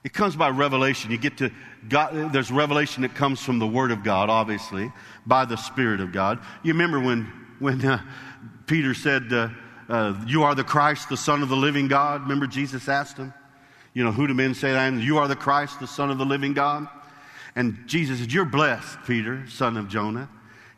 It 0.03 0.13
comes 0.13 0.35
by 0.35 0.49
revelation. 0.49 1.11
You 1.11 1.17
get 1.17 1.37
to 1.39 1.51
God, 1.89 2.31
there's 2.31 2.51
revelation 2.51 3.01
that 3.03 3.15
comes 3.15 3.41
from 3.41 3.59
the 3.59 3.67
Word 3.67 3.91
of 3.91 4.03
God, 4.03 4.29
obviously, 4.29 4.91
by 5.25 5.45
the 5.45 5.57
Spirit 5.57 5.99
of 5.99 6.11
God. 6.11 6.39
You 6.63 6.73
remember 6.73 6.99
when, 6.99 7.25
when 7.59 7.83
uh, 7.85 8.01
Peter 8.65 8.93
said, 8.93 9.31
uh, 9.33 9.49
uh, 9.89 10.15
You 10.25 10.43
are 10.43 10.55
the 10.55 10.63
Christ, 10.63 11.09
the 11.09 11.17
Son 11.17 11.43
of 11.43 11.49
the 11.49 11.55
living 11.55 11.87
God? 11.87 12.21
Remember 12.21 12.47
Jesus 12.47 12.87
asked 12.87 13.17
him? 13.17 13.33
You 13.93 14.03
know, 14.03 14.11
who 14.11 14.27
do 14.27 14.33
men 14.33 14.53
say 14.53 14.75
am? 14.75 14.99
You 14.99 15.17
are 15.17 15.27
the 15.27 15.35
Christ, 15.35 15.79
the 15.79 15.87
Son 15.87 16.11
of 16.11 16.17
the 16.17 16.25
living 16.25 16.53
God. 16.53 16.87
And 17.55 17.77
Jesus 17.87 18.19
said, 18.19 18.31
You're 18.31 18.45
blessed, 18.45 18.97
Peter, 19.07 19.47
son 19.47 19.77
of 19.77 19.87
Jonah. 19.87 20.29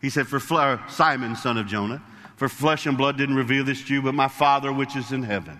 He 0.01 0.09
said, 0.09 0.27
For 0.27 0.39
Simon, 0.39 1.35
son 1.35 1.57
of 1.57 1.65
Jonah, 1.65 2.01
for 2.37 2.47
flesh 2.47 2.85
and 2.85 2.97
blood 2.97 3.17
didn't 3.17 3.35
reveal 3.35 3.65
this 3.65 3.83
to 3.85 3.93
you, 3.93 4.01
but 4.01 4.13
my 4.13 4.29
Father 4.29 4.71
which 4.71 4.95
is 4.95 5.11
in 5.11 5.23
heaven. 5.23 5.59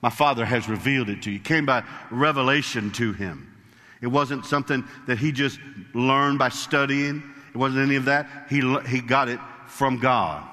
My 0.00 0.10
Father 0.10 0.44
has 0.44 0.68
revealed 0.68 1.08
it 1.08 1.22
to 1.22 1.30
you. 1.30 1.36
It 1.36 1.44
came 1.44 1.66
by 1.66 1.84
revelation 2.10 2.90
to 2.92 3.12
him. 3.12 3.48
It 4.00 4.08
wasn't 4.08 4.46
something 4.46 4.84
that 5.06 5.18
he 5.18 5.32
just 5.32 5.58
learned 5.94 6.38
by 6.38 6.48
studying. 6.48 7.22
It 7.54 7.56
wasn't 7.56 7.86
any 7.86 7.96
of 7.96 8.04
that. 8.06 8.46
He, 8.48 8.60
he 8.86 9.00
got 9.00 9.28
it 9.28 9.40
from 9.66 9.98
God. 9.98 10.48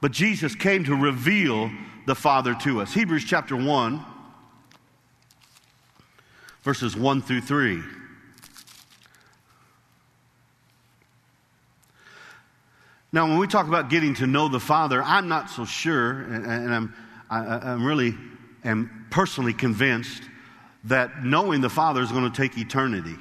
But 0.00 0.12
Jesus 0.12 0.54
came 0.54 0.84
to 0.84 0.94
reveal 0.94 1.70
the 2.06 2.14
Father 2.14 2.54
to 2.62 2.80
us. 2.80 2.92
Hebrews 2.92 3.24
chapter 3.24 3.56
1 3.56 4.04
verses 6.66 6.96
1 6.96 7.22
through 7.22 7.42
3. 7.42 7.80
Now, 13.16 13.26
when 13.26 13.38
we 13.38 13.46
talk 13.46 13.66
about 13.66 13.88
getting 13.88 14.12
to 14.16 14.26
know 14.26 14.46
the 14.48 14.60
Father, 14.60 15.02
I'm 15.02 15.26
not 15.26 15.48
so 15.48 15.64
sure, 15.64 16.20
and, 16.24 16.44
and 16.44 16.74
I'm, 16.74 16.94
I, 17.30 17.38
I'm 17.38 17.82
really 17.82 18.14
am 18.62 19.06
personally 19.08 19.54
convinced 19.54 20.22
that 20.84 21.24
knowing 21.24 21.62
the 21.62 21.70
Father 21.70 22.02
is 22.02 22.12
going 22.12 22.30
to 22.30 22.36
take 22.36 22.58
eternity. 22.58 23.16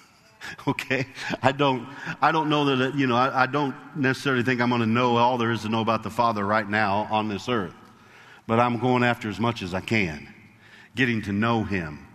okay, 0.66 1.06
I 1.42 1.52
don't, 1.52 1.86
I 2.22 2.32
don't 2.32 2.48
know 2.48 2.76
that 2.76 2.94
you 2.94 3.06
know. 3.06 3.14
I, 3.14 3.42
I 3.42 3.46
don't 3.46 3.74
necessarily 3.94 4.42
think 4.42 4.62
I'm 4.62 4.70
going 4.70 4.80
to 4.80 4.86
know 4.86 5.18
all 5.18 5.36
there 5.36 5.52
is 5.52 5.60
to 5.64 5.68
know 5.68 5.82
about 5.82 6.02
the 6.02 6.08
Father 6.08 6.42
right 6.42 6.66
now 6.66 7.06
on 7.10 7.28
this 7.28 7.46
earth, 7.46 7.74
but 8.46 8.58
I'm 8.58 8.78
going 8.78 9.02
after 9.02 9.28
as 9.28 9.38
much 9.38 9.60
as 9.60 9.74
I 9.74 9.82
can, 9.82 10.32
getting 10.94 11.20
to 11.20 11.32
know 11.32 11.62
Him. 11.62 12.06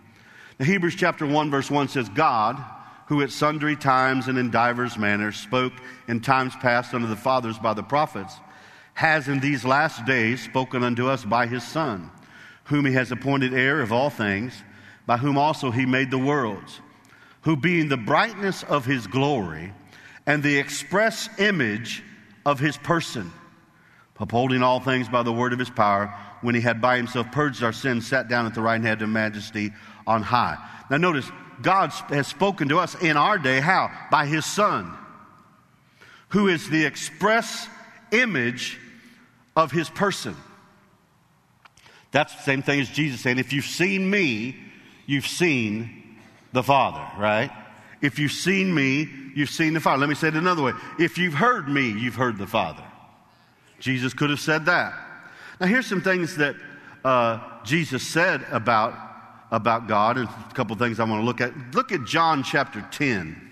Now, 0.58 0.66
Hebrews 0.66 0.96
chapter 0.96 1.24
one 1.24 1.52
verse 1.52 1.70
one 1.70 1.86
says, 1.86 2.08
"God." 2.08 2.60
Who 3.06 3.22
at 3.22 3.30
sundry 3.30 3.76
times 3.76 4.28
and 4.28 4.38
in 4.38 4.50
divers 4.50 4.96
manners 4.96 5.36
spoke 5.36 5.72
in 6.08 6.20
times 6.20 6.54
past 6.56 6.94
unto 6.94 7.06
the 7.06 7.16
fathers 7.16 7.58
by 7.58 7.74
the 7.74 7.82
prophets, 7.82 8.34
has 8.94 9.28
in 9.28 9.40
these 9.40 9.64
last 9.64 10.04
days 10.04 10.42
spoken 10.42 10.82
unto 10.82 11.08
us 11.08 11.24
by 11.24 11.46
his 11.46 11.62
Son, 11.62 12.10
whom 12.64 12.84
he 12.84 12.92
has 12.92 13.10
appointed 13.10 13.54
heir 13.54 13.80
of 13.80 13.92
all 13.92 14.10
things, 14.10 14.62
by 15.06 15.16
whom 15.16 15.36
also 15.36 15.70
he 15.70 15.86
made 15.86 16.10
the 16.10 16.18
worlds, 16.18 16.80
who 17.42 17.56
being 17.56 17.88
the 17.88 17.96
brightness 17.96 18.62
of 18.64 18.84
his 18.84 19.06
glory 19.06 19.72
and 20.26 20.42
the 20.42 20.58
express 20.58 21.28
image 21.38 22.02
of 22.46 22.60
his 22.60 22.76
person, 22.76 23.32
upholding 24.18 24.62
all 24.62 24.78
things 24.78 25.08
by 25.08 25.22
the 25.22 25.32
word 25.32 25.52
of 25.52 25.58
his 25.58 25.70
power, 25.70 26.14
when 26.42 26.54
he 26.54 26.60
had 26.60 26.80
by 26.80 26.96
himself 26.96 27.30
purged 27.32 27.62
our 27.62 27.72
sins, 27.72 28.06
sat 28.06 28.28
down 28.28 28.46
at 28.46 28.54
the 28.54 28.62
right 28.62 28.80
hand 28.80 29.02
of 29.02 29.08
majesty 29.08 29.72
on 30.06 30.22
high. 30.22 30.56
Now 30.90 30.96
notice, 30.96 31.28
God 31.62 31.90
has 32.08 32.26
spoken 32.26 32.68
to 32.68 32.78
us 32.78 32.94
in 33.00 33.16
our 33.16 33.38
day. 33.38 33.60
How? 33.60 33.90
By 34.10 34.26
His 34.26 34.44
Son, 34.44 34.92
who 36.28 36.48
is 36.48 36.68
the 36.68 36.84
express 36.84 37.68
image 38.10 38.78
of 39.56 39.70
His 39.70 39.88
person. 39.88 40.36
That's 42.10 42.34
the 42.34 42.42
same 42.42 42.62
thing 42.62 42.80
as 42.80 42.88
Jesus 42.90 43.20
saying, 43.20 43.38
if 43.38 43.52
you've 43.52 43.64
seen 43.64 44.08
me, 44.08 44.56
you've 45.06 45.26
seen 45.26 46.18
the 46.52 46.62
Father, 46.62 47.06
right? 47.18 47.50
If 48.02 48.18
you've 48.18 48.32
seen 48.32 48.74
me, 48.74 49.08
you've 49.34 49.50
seen 49.50 49.72
the 49.72 49.80
Father. 49.80 50.00
Let 50.00 50.08
me 50.08 50.14
say 50.14 50.28
it 50.28 50.34
another 50.34 50.62
way. 50.62 50.72
If 50.98 51.16
you've 51.16 51.34
heard 51.34 51.68
me, 51.68 51.88
you've 51.88 52.16
heard 52.16 52.36
the 52.36 52.46
Father. 52.46 52.84
Jesus 53.78 54.12
could 54.12 54.30
have 54.30 54.40
said 54.40 54.66
that. 54.66 54.92
Now, 55.60 55.66
here's 55.66 55.86
some 55.86 56.02
things 56.02 56.36
that 56.36 56.56
uh, 57.04 57.40
Jesus 57.64 58.06
said 58.06 58.44
about 58.50 58.94
about 59.52 59.86
God. 59.86 60.16
And 60.16 60.28
a 60.28 60.54
couple 60.54 60.74
things 60.74 60.98
I 60.98 61.04
want 61.04 61.20
to 61.20 61.24
look 61.24 61.40
at. 61.40 61.52
Look 61.74 61.92
at 61.92 62.04
John 62.04 62.42
chapter 62.42 62.84
10. 62.90 63.50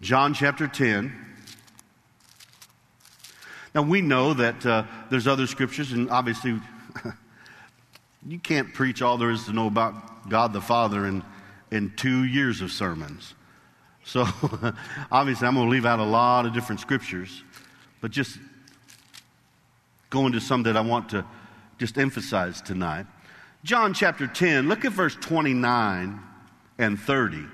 John 0.00 0.34
chapter 0.34 0.68
10. 0.68 1.12
Now, 3.74 3.82
we 3.82 4.00
know 4.00 4.34
that 4.34 4.64
uh, 4.64 4.84
there's 5.10 5.26
other 5.26 5.46
scriptures, 5.46 5.92
and 5.92 6.08
obviously, 6.10 6.60
you 8.26 8.38
can't 8.38 8.72
preach 8.72 9.02
all 9.02 9.18
there 9.18 9.30
is 9.30 9.44
to 9.46 9.52
know 9.52 9.66
about 9.66 10.28
God 10.28 10.52
the 10.52 10.60
Father 10.60 11.06
in, 11.06 11.22
in 11.70 11.92
two 11.96 12.24
years 12.24 12.60
of 12.60 12.70
sermons. 12.70 13.34
So, 14.04 14.26
obviously, 15.12 15.46
I'm 15.46 15.54
going 15.54 15.66
to 15.66 15.70
leave 15.70 15.86
out 15.86 15.98
a 15.98 16.04
lot 16.04 16.46
of 16.46 16.54
different 16.54 16.80
scriptures, 16.80 17.42
but 18.00 18.10
just 18.10 18.38
go 20.10 20.26
into 20.26 20.40
some 20.40 20.62
that 20.62 20.76
I 20.76 20.80
want 20.80 21.10
to 21.10 21.24
just 21.78 21.98
emphasize 21.98 22.62
tonight. 22.62 23.06
John 23.68 23.92
chapter 23.92 24.26
10, 24.26 24.66
look 24.66 24.86
at 24.86 24.92
verse 24.92 25.14
29 25.14 26.20
and 26.78 26.98
30. 26.98 27.44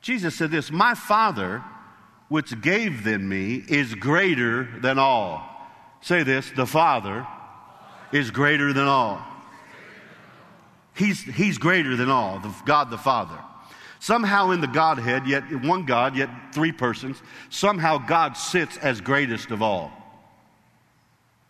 Jesus 0.00 0.34
said 0.34 0.50
this 0.50 0.72
My 0.72 0.96
Father, 0.96 1.62
which 2.28 2.60
gave 2.60 3.04
them 3.04 3.28
me, 3.28 3.62
is 3.68 3.94
greater 3.94 4.68
than 4.80 4.98
all. 4.98 5.48
Say 6.00 6.24
this 6.24 6.50
the 6.56 6.66
Father 6.66 7.24
is 8.10 8.32
greater 8.32 8.72
than 8.72 8.88
all. 8.88 9.24
He's, 10.96 11.22
he's 11.22 11.56
greater 11.56 11.94
than 11.94 12.10
all, 12.10 12.40
the, 12.40 12.52
God 12.66 12.90
the 12.90 12.98
Father. 12.98 13.38
Somehow 14.00 14.50
in 14.50 14.60
the 14.60 14.66
Godhead, 14.66 15.24
yet 15.28 15.44
one 15.62 15.86
God, 15.86 16.16
yet 16.16 16.28
three 16.52 16.72
persons, 16.72 17.22
somehow 17.48 17.98
God 17.98 18.36
sits 18.36 18.76
as 18.78 19.00
greatest 19.00 19.52
of 19.52 19.62
all. 19.62 19.92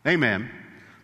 Amen. 0.07 0.51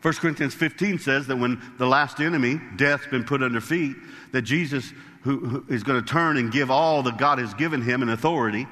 1 0.02 0.14
Corinthians 0.14 0.54
15 0.54 0.98
says 0.98 1.26
that 1.26 1.36
when 1.36 1.60
the 1.78 1.86
last 1.86 2.20
enemy, 2.20 2.60
death's 2.76 3.06
been 3.06 3.24
put 3.24 3.42
under 3.42 3.60
feet, 3.60 3.96
that 4.32 4.42
Jesus 4.42 4.92
who, 5.22 5.38
who 5.38 5.74
is 5.74 5.82
going 5.82 6.02
to 6.02 6.06
turn 6.06 6.36
and 6.36 6.52
give 6.52 6.70
all 6.70 7.02
that 7.02 7.18
God 7.18 7.38
has 7.38 7.52
given 7.54 7.82
him 7.82 8.02
in 8.02 8.08
authority 8.08 8.66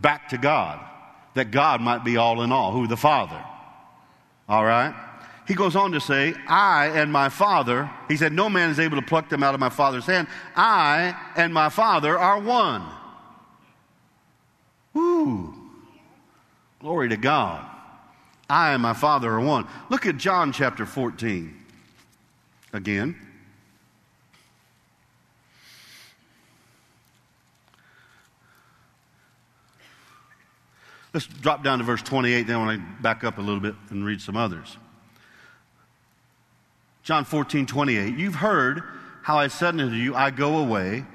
back 0.00 0.28
to 0.30 0.38
God, 0.38 0.80
that 1.34 1.50
God 1.50 1.80
might 1.80 2.04
be 2.04 2.16
all 2.16 2.42
in 2.42 2.50
all, 2.50 2.72
who 2.72 2.86
the 2.86 2.96
Father. 2.96 3.42
All 4.48 4.64
right? 4.64 4.94
He 5.46 5.54
goes 5.54 5.76
on 5.76 5.92
to 5.92 6.00
say, 6.00 6.34
I 6.48 6.86
and 6.86 7.12
my 7.12 7.28
Father, 7.28 7.90
he 8.08 8.16
said, 8.16 8.32
no 8.32 8.48
man 8.48 8.70
is 8.70 8.78
able 8.78 8.96
to 8.96 9.06
pluck 9.06 9.28
them 9.28 9.42
out 9.42 9.54
of 9.54 9.60
my 9.60 9.68
Father's 9.68 10.06
hand. 10.06 10.28
I 10.56 11.14
and 11.36 11.52
my 11.52 11.68
Father 11.68 12.18
are 12.18 12.40
one. 12.40 12.84
Woo! 14.94 15.54
Glory 16.80 17.08
to 17.10 17.16
God. 17.16 17.71
I 18.52 18.74
and 18.74 18.82
my 18.82 18.92
Father 18.92 19.32
are 19.32 19.40
one. 19.40 19.66
Look 19.88 20.04
at 20.04 20.18
John 20.18 20.52
chapter 20.52 20.84
14 20.84 21.56
again. 22.74 23.16
Let's 31.14 31.26
drop 31.26 31.64
down 31.64 31.78
to 31.78 31.84
verse 31.84 32.02
28, 32.02 32.46
then 32.46 32.60
when 32.60 32.68
I 32.68 32.76
back 33.00 33.24
up 33.24 33.38
a 33.38 33.40
little 33.40 33.60
bit 33.60 33.74
and 33.88 34.04
read 34.04 34.20
some 34.20 34.36
others. 34.36 34.76
John 37.04 37.24
14, 37.24 37.64
28. 37.64 38.18
You've 38.18 38.34
heard 38.34 38.82
how 39.22 39.38
I 39.38 39.48
said 39.48 39.80
unto 39.80 39.96
you, 39.96 40.14
I 40.14 40.30
go 40.30 40.58
away 40.58 41.06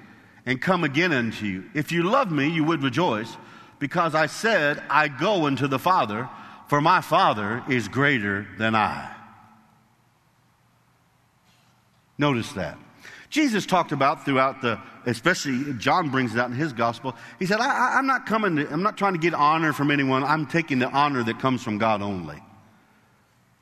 and 0.47 0.59
come 0.59 0.83
again 0.83 1.13
unto 1.13 1.45
you. 1.45 1.65
If 1.75 1.91
you 1.91 2.01
love 2.01 2.31
me, 2.31 2.49
you 2.49 2.63
would 2.63 2.81
rejoice, 2.81 3.37
because 3.77 4.15
I 4.15 4.25
said, 4.25 4.81
I 4.89 5.07
go 5.07 5.45
unto 5.45 5.67
the 5.67 5.77
Father, 5.77 6.27
for 6.67 6.81
my 6.81 7.01
Father 7.01 7.63
is 7.69 7.87
greater 7.87 8.47
than 8.57 8.75
I. 8.75 9.13
Notice 12.17 12.51
that. 12.53 12.77
Jesus 13.29 13.65
talked 13.65 13.91
about 13.91 14.25
throughout 14.25 14.61
the, 14.61 14.79
especially 15.05 15.73
John 15.73 16.09
brings 16.09 16.33
it 16.33 16.39
out 16.39 16.49
in 16.49 16.55
his 16.55 16.73
gospel. 16.73 17.15
He 17.39 17.45
said, 17.45 17.59
I, 17.59 17.99
am 17.99 18.07
not 18.07 18.25
coming, 18.25 18.55
to, 18.55 18.71
I'm 18.71 18.81
not 18.81 18.97
trying 18.97 19.13
to 19.13 19.19
get 19.19 19.33
honor 19.33 19.73
from 19.73 19.91
anyone. 19.91 20.23
I'm 20.23 20.45
taking 20.45 20.79
the 20.79 20.89
honor 20.89 21.23
that 21.23 21.39
comes 21.39 21.61
from 21.61 21.77
God 21.77 22.01
only. 22.01 22.41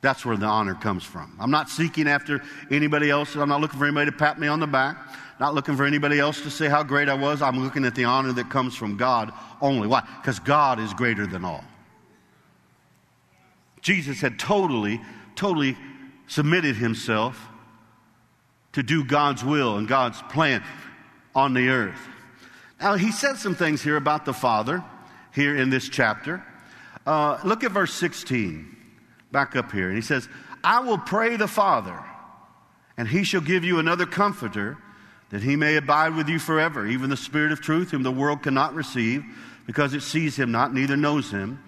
That's 0.01 0.23
where 0.23 0.37
the 0.37 0.45
honor 0.45 0.75
comes 0.75 1.03
from. 1.03 1.35
I'm 1.39 1.49
not 1.49 1.69
seeking 1.69 2.07
after 2.07 2.43
anybody 2.69 3.09
else. 3.09 3.35
I'm 3.35 3.49
not 3.49 3.59
looking 3.59 3.79
for 3.79 3.85
anybody 3.85 4.11
to 4.11 4.17
pat 4.17 4.39
me 4.39 4.47
on 4.47 4.59
the 4.59 4.67
back. 4.67 4.97
Not 5.39 5.55
looking 5.55 5.75
for 5.75 5.83
anybody 5.83 6.19
else 6.19 6.41
to 6.41 6.51
say 6.51 6.69
how 6.69 6.83
great 6.83 7.09
I 7.09 7.15
was. 7.15 7.41
I'm 7.41 7.61
looking 7.61 7.85
at 7.85 7.95
the 7.95 8.05
honor 8.05 8.31
that 8.33 8.49
comes 8.49 8.75
from 8.75 8.97
God 8.97 9.33
only. 9.61 9.87
Why? 9.87 10.07
Because 10.21 10.39
God 10.39 10.79
is 10.79 10.93
greater 10.93 11.25
than 11.25 11.43
all. 11.43 11.63
Jesus 13.85 14.19
had 14.19 14.39
totally, 14.39 14.99
totally 15.35 15.77
submitted 16.25 16.75
himself 16.75 17.39
to 18.73 18.81
do 18.81 19.05
God's 19.05 19.45
will 19.45 19.77
and 19.77 19.87
God's 19.87 20.19
plan 20.23 20.63
on 21.35 21.53
the 21.53 21.69
earth. 21.69 21.99
Now, 22.81 22.95
he 22.95 23.11
said 23.11 23.35
some 23.35 23.53
things 23.53 23.83
here 23.83 23.95
about 23.95 24.25
the 24.25 24.33
Father 24.33 24.83
here 25.35 25.55
in 25.55 25.69
this 25.69 25.87
chapter. 25.87 26.43
Uh, 27.05 27.37
look 27.43 27.63
at 27.63 27.73
verse 27.73 27.93
16, 27.93 28.75
back 29.31 29.55
up 29.55 29.71
here. 29.71 29.89
And 29.89 29.95
he 29.95 30.01
says, 30.01 30.27
I 30.63 30.79
will 30.79 30.97
pray 30.97 31.37
the 31.37 31.47
Father, 31.47 32.03
and 32.97 33.07
he 33.07 33.23
shall 33.23 33.39
give 33.39 33.63
you 33.63 33.77
another 33.77 34.07
comforter, 34.07 34.79
that 35.29 35.43
he 35.43 35.55
may 35.55 35.75
abide 35.75 36.15
with 36.15 36.27
you 36.27 36.39
forever, 36.39 36.87
even 36.87 37.11
the 37.11 37.17
Spirit 37.17 37.51
of 37.51 37.61
truth, 37.61 37.91
whom 37.91 38.01
the 38.01 38.11
world 38.11 38.41
cannot 38.41 38.73
receive, 38.73 39.23
because 39.67 39.93
it 39.93 40.01
sees 40.01 40.35
him 40.35 40.51
not, 40.51 40.73
neither 40.73 40.97
knows 40.97 41.29
him. 41.29 41.59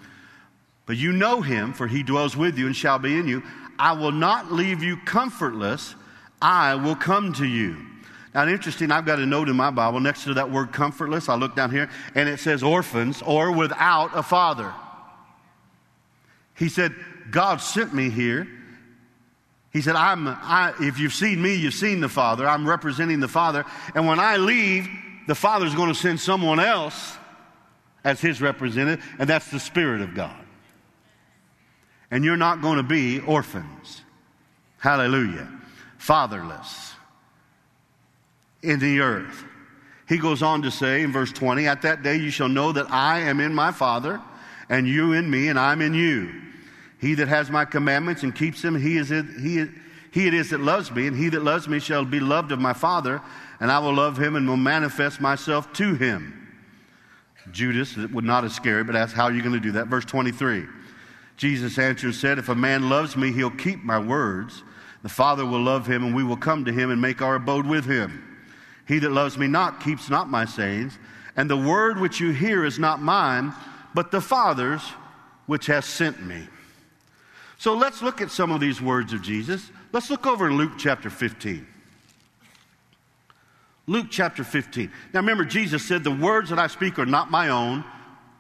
But 0.88 0.96
you 0.96 1.12
know 1.12 1.41
him, 1.41 1.74
for 1.74 1.86
he 1.86 2.01
dwells 2.01 2.36
with 2.36 2.58
you 2.58 2.65
and 2.65 2.75
shall 2.75 2.98
be 2.98 3.20
in 3.20 3.27
you. 3.27 3.44
I 3.77 3.91
will 3.91 4.13
not 4.13 4.51
leave 4.51 4.82
you 4.82 4.98
comfortless. 4.98 5.94
I 6.41 6.75
will 6.75 6.96
come 6.96 7.34
to 7.34 7.46
you. 7.46 7.86
Now, 8.34 8.48
interesting, 8.48 8.91
I've 8.91 9.06
got 9.06 9.20
a 9.20 9.25
note 9.25 9.50
in 9.50 9.56
my 9.56 9.70
Bible 9.70 10.00
next 10.00 10.24
to 10.24 10.34
that 10.36 10.50
word 10.50 10.72
comfortless. 10.72 11.27
I 11.27 11.36
look 11.36 11.56
down 11.56 11.72
here 11.72 11.89
and 12.15 12.29
it 12.29 12.39
says 12.39 12.63
orphans 12.63 13.22
or 13.22 13.51
without 13.51 14.12
a 14.15 14.24
father. 14.24 14.74
He 16.56 16.70
said, 16.70 16.96
God 17.29 17.58
sent 17.58 17.94
me 17.94 18.10
here. 18.10 18.48
He 19.74 19.82
said, 19.82 19.96
I'm, 19.96 20.27
I, 20.27 20.74
if 20.79 21.00
you've 21.00 21.13
seen 21.13 21.41
me, 21.41 21.56
you've 21.56 21.74
seen 21.74 22.00
the 22.00 22.10
Father. 22.10 22.48
I'm 22.48 22.67
representing 22.67 23.20
the 23.20 23.27
Father. 23.27 23.63
And 23.94 24.08
when 24.08 24.20
I 24.20 24.38
leave, 24.38 24.88
the 25.27 25.36
Father's 25.36 25.75
going 25.75 25.89
to 25.89 26.00
send 26.00 26.20
someone 26.20 26.60
else 26.60 27.15
as 28.03 28.20
his 28.20 28.41
representative, 28.41 29.06
and 29.20 29.29
that's 29.29 29.51
the 29.51 29.60
Spirit 29.60 30.01
of 30.01 30.15
God 30.15 30.47
and 32.12 32.24
you're 32.24 32.38
not 32.38 32.62
going 32.62 32.78
to 32.78 32.84
be 32.84 33.20
orphans. 33.20 34.02
Hallelujah. 34.80 35.50
Fatherless 35.98 36.94
in 38.64 38.80
the 38.80 39.00
earth. 39.00 39.44
He 40.08 40.18
goes 40.18 40.42
on 40.42 40.62
to 40.62 40.72
say 40.72 41.02
in 41.02 41.12
verse 41.12 41.32
20, 41.32 41.68
At 41.68 41.82
that 41.82 42.04
day 42.04 42.16
you 42.16 42.30
shall 42.30 42.50
know 42.50 42.72
that 42.72 42.90
I 42.90 43.20
am 43.20 43.40
in 43.40 43.54
my 43.54 43.72
Father, 43.72 44.22
and 44.70 44.88
you 44.88 45.14
in 45.14 45.30
me, 45.30 45.50
and 45.50 45.60
I'm 45.60 45.82
in 45.82 45.94
you. 45.94 46.42
He 47.00 47.14
that 47.16 47.28
has 47.28 47.50
my 47.50 47.66
commandments 47.66 48.24
and 48.24 48.34
keeps 48.34 48.62
them, 48.62 48.80
he, 48.80 48.98
is 48.98 49.12
it, 49.12 49.26
he, 49.42 49.66
he 50.12 50.28
it 50.28 50.34
is 50.34 50.50
that 50.52 50.62
loves 50.62 50.92
me, 50.92 51.08
and 51.08 51.16
he 51.16 51.30
that 51.30 51.44
loves 51.44 51.68
me 51.68 51.80
shall 51.80 52.06
be 52.06 52.20
loved 52.20 52.52
of 52.52 52.60
my 52.60 52.74
Father, 52.74 53.22
and 53.60 53.72
I 53.72 53.80
will 53.80 53.94
love 53.94 54.18
him 54.18 54.36
and 54.36 54.48
will 54.48 54.58
manifest 54.58 55.20
myself 55.20 55.72
to 55.74 55.96
him. 55.96 56.34
Judas 57.52 57.96
would 57.96 58.26
not 58.26 58.44
Iscariot, 58.44 58.88
but 58.88 58.96
asked, 58.96 59.14
How 59.14 59.26
are 59.26 59.32
you 59.32 59.42
going 59.42 59.54
to 59.54 59.60
do 59.60 59.74
that? 59.74 59.88
Verse 59.88 60.06
23. 60.06 60.66
Jesus 61.38 61.77
answered 61.77 62.08
and 62.08 62.15
said, 62.15 62.39
If 62.39 62.50
a 62.50 62.56
man 62.56 62.89
loves 62.89 63.15
me, 63.15 63.32
he'll 63.32 63.51
keep 63.51 63.84
my 63.84 64.00
words. 64.00 64.63
The 65.03 65.10
Father 65.10 65.46
will 65.46 65.62
love 65.62 65.88
him, 65.88 66.03
and 66.03 66.15
we 66.15 66.24
will 66.24 66.38
come 66.38 66.65
to 66.65 66.74
him 66.74 66.89
and 66.89 67.00
make 67.00 67.22
our 67.22 67.36
abode 67.36 67.67
with 67.67 67.86
him. 67.86 68.24
He 68.88 69.00
that 69.00 69.12
loves 69.12 69.38
me 69.38 69.48
not 69.48 69.79
keeps 69.79 70.10
not 70.10 70.29
my 70.29 70.46
sayings, 70.46 70.98
and 71.36 71.50
the 71.50 71.58
word 71.58 72.00
which 72.00 72.20
you 72.20 72.32
hear 72.32 72.65
is 72.65 72.79
not 72.79 73.01
mine, 73.01 73.53
but 73.94 74.12
the 74.12 74.22
Father's 74.22 74.82
which 75.46 75.67
has 75.67 75.86
sent 75.86 76.25
me. 76.25 76.48
So 77.60 77.74
let's 77.74 78.01
look 78.01 78.22
at 78.22 78.32
some 78.32 78.51
of 78.51 78.60
these 78.60 78.82
words 78.82 79.13
of 79.13 79.22
Jesus. 79.22 79.72
Let's 79.91 80.10
look 80.10 80.25
over 80.25 80.48
in 80.48 80.58
Luke 80.58 80.74
chapter 80.77 81.10
15. 81.10 81.65
Luke 83.88 84.08
chapter 84.10 84.44
15. 84.44 84.91
Now 85.13 85.20
remember, 85.20 85.46
Jesus 85.46 85.88
said, 85.88 86.03
The 86.03 86.12
words 86.12 86.50
that 86.50 86.60
I 86.60 86.67
speak 86.67 87.00
are 87.00 87.06
not 87.06 87.32
my 87.32 87.50
own, 87.50 87.84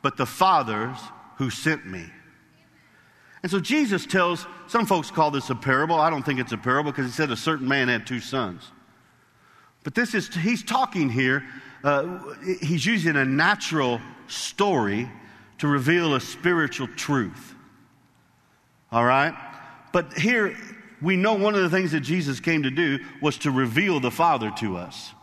but 0.01 0.17
the 0.17 0.25
Father's 0.25 0.97
who 1.37 1.49
sent 1.49 1.85
me. 1.85 2.05
And 3.43 3.51
so 3.51 3.59
Jesus 3.59 4.05
tells, 4.05 4.47
some 4.67 4.85
folks 4.85 5.11
call 5.11 5.31
this 5.31 5.49
a 5.49 5.55
parable. 5.55 5.95
I 5.95 6.09
don't 6.09 6.23
think 6.23 6.39
it's 6.39 6.51
a 6.51 6.57
parable 6.57 6.91
because 6.91 7.05
he 7.05 7.11
said 7.11 7.31
a 7.31 7.37
certain 7.37 7.67
man 7.67 7.87
had 7.87 8.07
two 8.07 8.19
sons. 8.19 8.71
But 9.83 9.95
this 9.95 10.13
is, 10.13 10.33
he's 10.33 10.63
talking 10.63 11.09
here, 11.09 11.45
uh, 11.83 12.19
he's 12.61 12.85
using 12.85 13.15
a 13.15 13.25
natural 13.25 14.01
story 14.27 15.09
to 15.59 15.67
reveal 15.67 16.15
a 16.15 16.19
spiritual 16.19 16.87
truth. 16.95 17.55
All 18.91 19.05
right? 19.05 19.33
But 19.93 20.13
here, 20.13 20.57
we 21.01 21.15
know 21.15 21.35
one 21.35 21.55
of 21.55 21.61
the 21.61 21.69
things 21.69 21.91
that 21.91 22.01
Jesus 22.01 22.39
came 22.39 22.63
to 22.63 22.71
do 22.71 22.99
was 23.21 23.37
to 23.39 23.51
reveal 23.51 23.99
the 23.99 24.11
Father 24.11 24.51
to 24.57 24.77
us. 24.77 25.13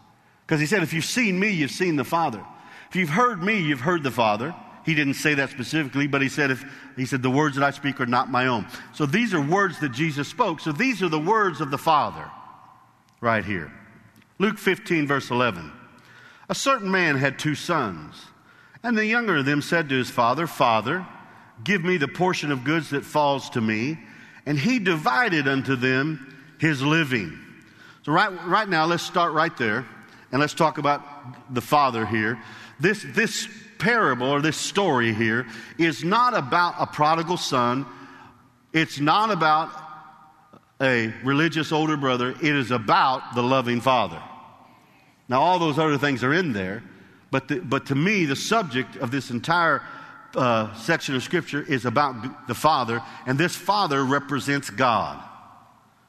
Because 0.47 0.61
he 0.61 0.67
said, 0.67 0.83
if 0.83 0.93
you've 0.93 1.05
seen 1.05 1.39
me, 1.39 1.51
you've 1.51 1.71
seen 1.71 1.97
the 1.97 2.05
Father. 2.05 2.45
If 2.91 2.97
you've 2.97 3.11
heard 3.11 3.43
me, 3.43 3.59
you've 3.61 3.81
heard 3.81 4.03
the 4.03 4.11
Father. 4.11 4.55
He 4.85 4.95
didn't 4.95 5.15
say 5.15 5.35
that 5.35 5.51
specifically, 5.51 6.07
but 6.07 6.21
he 6.21 6.29
said, 6.29 6.51
if, 6.51 6.65
he 6.97 7.07
said, 7.07 7.23
the 7.23 7.31
words 7.31 7.57
that 7.57 7.65
I 7.65 7.71
speak 7.71 8.01
are 8.01 8.07
not 8.07 8.31
my 8.31 8.47
own. 8.47 8.67
So 8.93 9.07
these 9.07 9.33
are 9.33 9.41
words 9.41 9.81
that 9.81 9.93
Jesus 9.93 10.29
spoke. 10.29 10.61
So 10.61 10.73
these 10.73 11.03
are 11.03 11.09
the 11.09 11.19
words 11.19 11.61
of 11.61 11.71
the 11.71 11.79
Father 11.79 12.31
right 13.21 13.45
here. 13.45 13.73
Luke 14.39 14.59
15, 14.59 15.07
verse 15.07 15.31
11. 15.31 15.73
A 16.51 16.55
certain 16.55 16.91
man 16.91 17.17
had 17.17 17.39
two 17.39 17.55
sons, 17.55 18.27
and 18.83 18.99
the 18.99 19.07
younger 19.07 19.37
of 19.37 19.47
them 19.47 19.63
said 19.63 19.89
to 19.89 19.95
his 19.95 20.11
father, 20.11 20.47
Father, 20.47 21.07
give 21.63 21.83
me 21.83 21.97
the 21.97 22.09
portion 22.09 22.53
of 22.53 22.65
goods 22.65 22.91
that 22.91 23.05
falls 23.05 23.49
to 23.51 23.61
me. 23.61 23.99
And 24.47 24.59
he 24.59 24.79
divided 24.79 25.49
unto 25.49 25.75
them 25.75 26.37
his 26.59 26.83
living. 26.83 27.39
So, 28.05 28.13
right, 28.13 28.31
right 28.47 28.69
now, 28.69 28.85
let's 28.85 29.03
start 29.03 29.33
right 29.33 29.57
there. 29.57 29.87
And 30.33 30.41
let's 30.41 30.53
talk 30.53 30.77
about 30.77 31.55
the 31.55 31.63
father 31.63 32.05
here. 32.05 32.39
This, 32.79 33.07
this 33.15 33.49
parable 33.85 34.29
or 34.29 34.41
this 34.41 34.57
story 34.57 35.13
here 35.13 35.47
is 35.77 36.03
not 36.03 36.35
about 36.35 36.75
a 36.79 36.87
prodigal 36.87 37.37
son. 37.37 37.85
It's 38.73 38.99
not 38.99 39.31
about 39.31 39.71
a 40.81 41.13
religious 41.23 41.71
older 41.71 41.99
brother. 41.99 42.31
It 42.31 42.57
is 42.57 42.71
about 42.71 43.35
the 43.35 43.43
loving 43.43 43.83
father. 43.83 44.23
Now, 45.29 45.43
all 45.43 45.59
those 45.59 45.79
other 45.79 45.99
things 45.99 46.25
are 46.25 46.33
in 46.33 46.55
there, 46.55 46.83
but, 47.31 47.49
the, 47.49 47.61
but 47.61 47.87
to 47.87 47.95
me, 47.95 48.25
the 48.25 48.37
subject 48.37 48.97
of 48.97 49.11
this 49.11 49.31
entire 49.31 49.83
uh, 50.35 50.75
section 50.75 51.15
of 51.15 51.23
Scripture 51.23 51.63
is 51.63 51.85
about 51.85 52.49
the 52.49 52.55
Father, 52.55 53.03
and 53.27 53.39
this 53.39 53.55
Father 53.55 54.03
represents 54.03 54.71
God. 54.71 55.23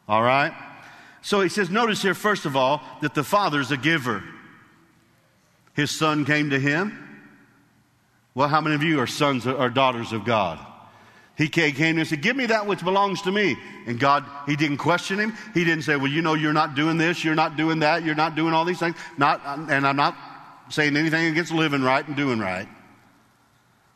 All 0.08 0.24
right? 0.24 0.54
So 1.22 1.42
he 1.42 1.50
says, 1.50 1.70
notice 1.70 2.02
here, 2.02 2.14
first 2.14 2.46
of 2.46 2.56
all, 2.56 2.82
that 3.02 3.14
the 3.14 3.24
Father's 3.24 3.72
a 3.72 3.78
giver. 3.78 4.24
His 5.74 5.92
Son 5.92 6.24
came 6.24 6.52
to 6.52 6.60
him. 6.60 7.05
Well, 8.36 8.48
how 8.48 8.62
many 8.62 8.76
of 8.76 8.84
you 8.84 9.00
are 9.00 9.08
sons 9.08 9.48
or 9.48 9.70
daughters 9.70 10.12
of 10.14 10.26
God? 10.26 10.60
He 11.38 11.50
came 11.50 11.98
and 11.98 12.08
said, 12.08 12.22
Give 12.22 12.36
me 12.36 12.46
that 12.46 12.68
which 12.68 12.84
belongs 12.84 13.24
to 13.24 13.32
me. 13.32 13.58
And 13.88 14.00
God, 14.00 14.24
He 14.46 14.56
didn't 14.56 14.78
question 14.78 15.20
him. 15.20 15.36
He 15.54 15.64
didn't 15.64 15.84
say, 15.84 15.96
Well, 15.96 16.12
you 16.12 16.22
know, 16.22 16.36
you're 16.36 16.54
not 16.54 16.76
doing 16.76 16.98
this, 16.98 17.24
you're 17.24 17.36
not 17.36 17.58
doing 17.58 17.80
that, 17.80 18.04
you're 18.04 18.16
not 18.16 18.36
doing 18.36 18.54
all 18.54 18.66
these 18.66 18.80
things. 18.80 18.96
Not, 19.18 19.42
and 19.46 19.88
I'm 19.88 19.96
not 19.96 20.16
saying 20.70 20.96
anything 20.96 21.26
against 21.26 21.52
living 21.52 21.82
right 21.82 22.08
and 22.08 22.16
doing 22.16 22.40
right. 22.40 22.68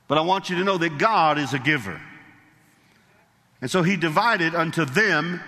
But 0.08 0.18
I 0.18 0.22
want 0.22 0.50
you 0.50 0.56
to 0.58 0.64
know 0.64 0.78
that 0.80 0.98
God 0.98 1.38
is 1.38 1.54
a 1.54 1.60
giver. 1.60 2.02
And 3.62 3.70
so 3.70 3.84
He 3.84 3.96
divided 3.96 4.56
unto 4.56 4.86
them 4.86 5.42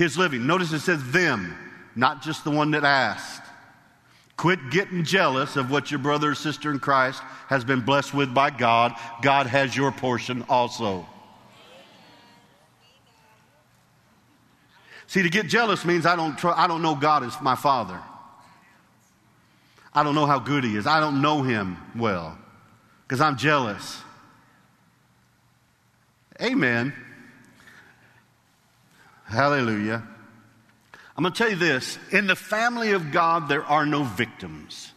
his 0.00 0.16
living. 0.16 0.46
Notice 0.46 0.72
it 0.72 0.80
says 0.80 1.10
them, 1.10 1.54
not 1.94 2.22
just 2.22 2.42
the 2.42 2.50
one 2.50 2.70
that 2.70 2.84
asked. 2.84 3.42
Quit 4.40 4.70
getting 4.70 5.04
jealous 5.04 5.56
of 5.56 5.70
what 5.70 5.90
your 5.90 5.98
brother 5.98 6.30
or 6.30 6.34
sister 6.34 6.70
in 6.70 6.78
Christ 6.78 7.20
has 7.48 7.62
been 7.62 7.82
blessed 7.82 8.14
with 8.14 8.32
by 8.32 8.48
God. 8.48 8.94
God 9.20 9.46
has 9.46 9.76
your 9.76 9.92
portion 9.92 10.46
also. 10.48 11.06
See, 15.06 15.20
to 15.20 15.28
get 15.28 15.46
jealous 15.46 15.84
means 15.84 16.06
I 16.06 16.16
don't, 16.16 16.38
tr- 16.38 16.56
I 16.56 16.66
don't 16.66 16.80
know 16.80 16.94
God 16.94 17.22
as 17.22 17.38
my 17.42 17.54
father. 17.54 18.00
I 19.92 20.02
don't 20.02 20.14
know 20.14 20.24
how 20.24 20.38
good 20.38 20.64
he 20.64 20.74
is. 20.74 20.86
I 20.86 21.00
don't 21.00 21.20
know 21.20 21.42
him 21.42 21.76
well 21.94 22.38
because 23.02 23.20
I'm 23.20 23.36
jealous. 23.36 24.00
Amen. 26.40 26.94
Hallelujah. 29.26 30.02
I'm 31.20 31.24
going 31.24 31.34
to 31.34 31.38
tell 31.38 31.50
you 31.50 31.56
this 31.56 31.98
in 32.12 32.26
the 32.26 32.34
family 32.34 32.92
of 32.92 33.12
God, 33.12 33.46
there 33.46 33.62
are 33.62 33.84
no 33.84 34.04
victims. 34.04 34.90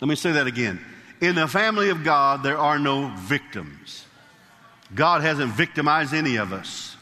Let 0.00 0.08
me 0.08 0.16
say 0.16 0.32
that 0.32 0.46
again. 0.46 0.80
In 1.20 1.34
the 1.34 1.46
family 1.46 1.90
of 1.90 2.02
God, 2.02 2.42
there 2.42 2.56
are 2.56 2.78
no 2.78 3.08
victims. 3.14 4.06
God 4.94 5.20
hasn't 5.20 5.52
victimized 5.52 6.14
any 6.14 6.36
of 6.36 6.54
us, 6.54 6.96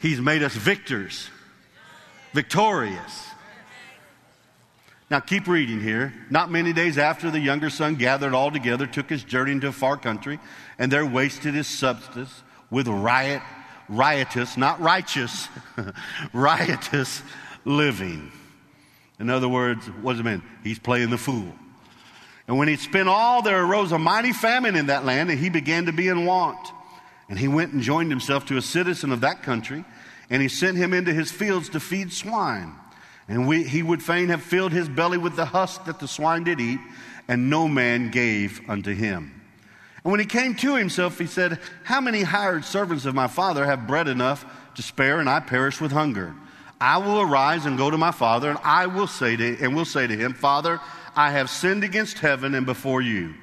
He's 0.00 0.20
made 0.20 0.42
us 0.42 0.52
victors, 0.52 1.30
victorious. 2.32 3.28
Now, 5.12 5.20
keep 5.20 5.46
reading 5.46 5.80
here. 5.80 6.12
Not 6.28 6.50
many 6.50 6.72
days 6.72 6.98
after 6.98 7.30
the 7.30 7.38
younger 7.38 7.70
son 7.70 7.94
gathered 7.94 8.34
all 8.34 8.50
together, 8.50 8.88
took 8.88 9.08
his 9.08 9.22
journey 9.22 9.52
into 9.52 9.68
a 9.68 9.72
far 9.72 9.96
country, 9.96 10.40
and 10.76 10.90
there 10.90 11.06
wasted 11.06 11.54
his 11.54 11.68
substance 11.68 12.42
with 12.68 12.88
riot 12.88 13.42
riotous, 13.92 14.56
not 14.56 14.80
righteous, 14.80 15.48
riotous 16.32 17.22
living. 17.64 18.32
In 19.20 19.30
other 19.30 19.48
words, 19.48 19.86
what 19.86 20.12
does 20.12 20.20
it 20.20 20.24
mean? 20.24 20.42
He's 20.64 20.78
playing 20.78 21.10
the 21.10 21.18
fool. 21.18 21.52
And 22.48 22.58
when 22.58 22.68
he'd 22.68 22.80
spent 22.80 23.08
all, 23.08 23.42
there 23.42 23.64
arose 23.64 23.92
a 23.92 23.98
mighty 23.98 24.32
famine 24.32 24.74
in 24.74 24.86
that 24.86 25.04
land, 25.04 25.30
and 25.30 25.38
he 25.38 25.48
began 25.48 25.86
to 25.86 25.92
be 25.92 26.08
in 26.08 26.26
want. 26.26 26.58
And 27.28 27.38
he 27.38 27.48
went 27.48 27.72
and 27.72 27.82
joined 27.82 28.10
himself 28.10 28.46
to 28.46 28.56
a 28.56 28.62
citizen 28.62 29.12
of 29.12 29.20
that 29.20 29.42
country, 29.42 29.84
and 30.28 30.42
he 30.42 30.48
sent 30.48 30.76
him 30.76 30.92
into 30.92 31.12
his 31.12 31.30
fields 31.30 31.68
to 31.70 31.80
feed 31.80 32.12
swine. 32.12 32.74
And 33.28 33.46
we, 33.46 33.62
he 33.62 33.82
would 33.82 34.02
fain 34.02 34.28
have 34.30 34.42
filled 34.42 34.72
his 34.72 34.88
belly 34.88 35.18
with 35.18 35.36
the 35.36 35.44
husk 35.44 35.84
that 35.84 36.00
the 36.00 36.08
swine 36.08 36.44
did 36.44 36.60
eat, 36.60 36.80
and 37.28 37.48
no 37.48 37.68
man 37.68 38.10
gave 38.10 38.60
unto 38.68 38.92
him. 38.92 39.41
And 40.04 40.10
when 40.10 40.20
he 40.20 40.26
came 40.26 40.54
to 40.56 40.74
himself, 40.74 41.18
he 41.18 41.26
said, 41.26 41.60
How 41.84 42.00
many 42.00 42.22
hired 42.22 42.64
servants 42.64 43.04
of 43.04 43.14
my 43.14 43.28
father 43.28 43.64
have 43.64 43.86
bread 43.86 44.08
enough 44.08 44.44
to 44.74 44.82
spare, 44.82 45.20
and 45.20 45.28
I 45.28 45.40
perish 45.40 45.80
with 45.80 45.92
hunger? 45.92 46.34
I 46.80 46.98
will 46.98 47.20
arise 47.20 47.64
and 47.64 47.78
go 47.78 47.90
to 47.90 47.98
my 47.98 48.10
father, 48.10 48.50
and 48.50 48.58
I 48.64 48.86
will 48.86 49.06
say 49.06 49.36
to 49.36 49.58
and 49.58 49.76
will 49.76 49.84
say 49.84 50.08
to 50.08 50.16
him, 50.16 50.34
Father, 50.34 50.80
I 51.14 51.30
have 51.30 51.48
sinned 51.48 51.84
against 51.84 52.18
heaven 52.18 52.56
and 52.56 52.66
before 52.66 53.00
you, 53.00 53.34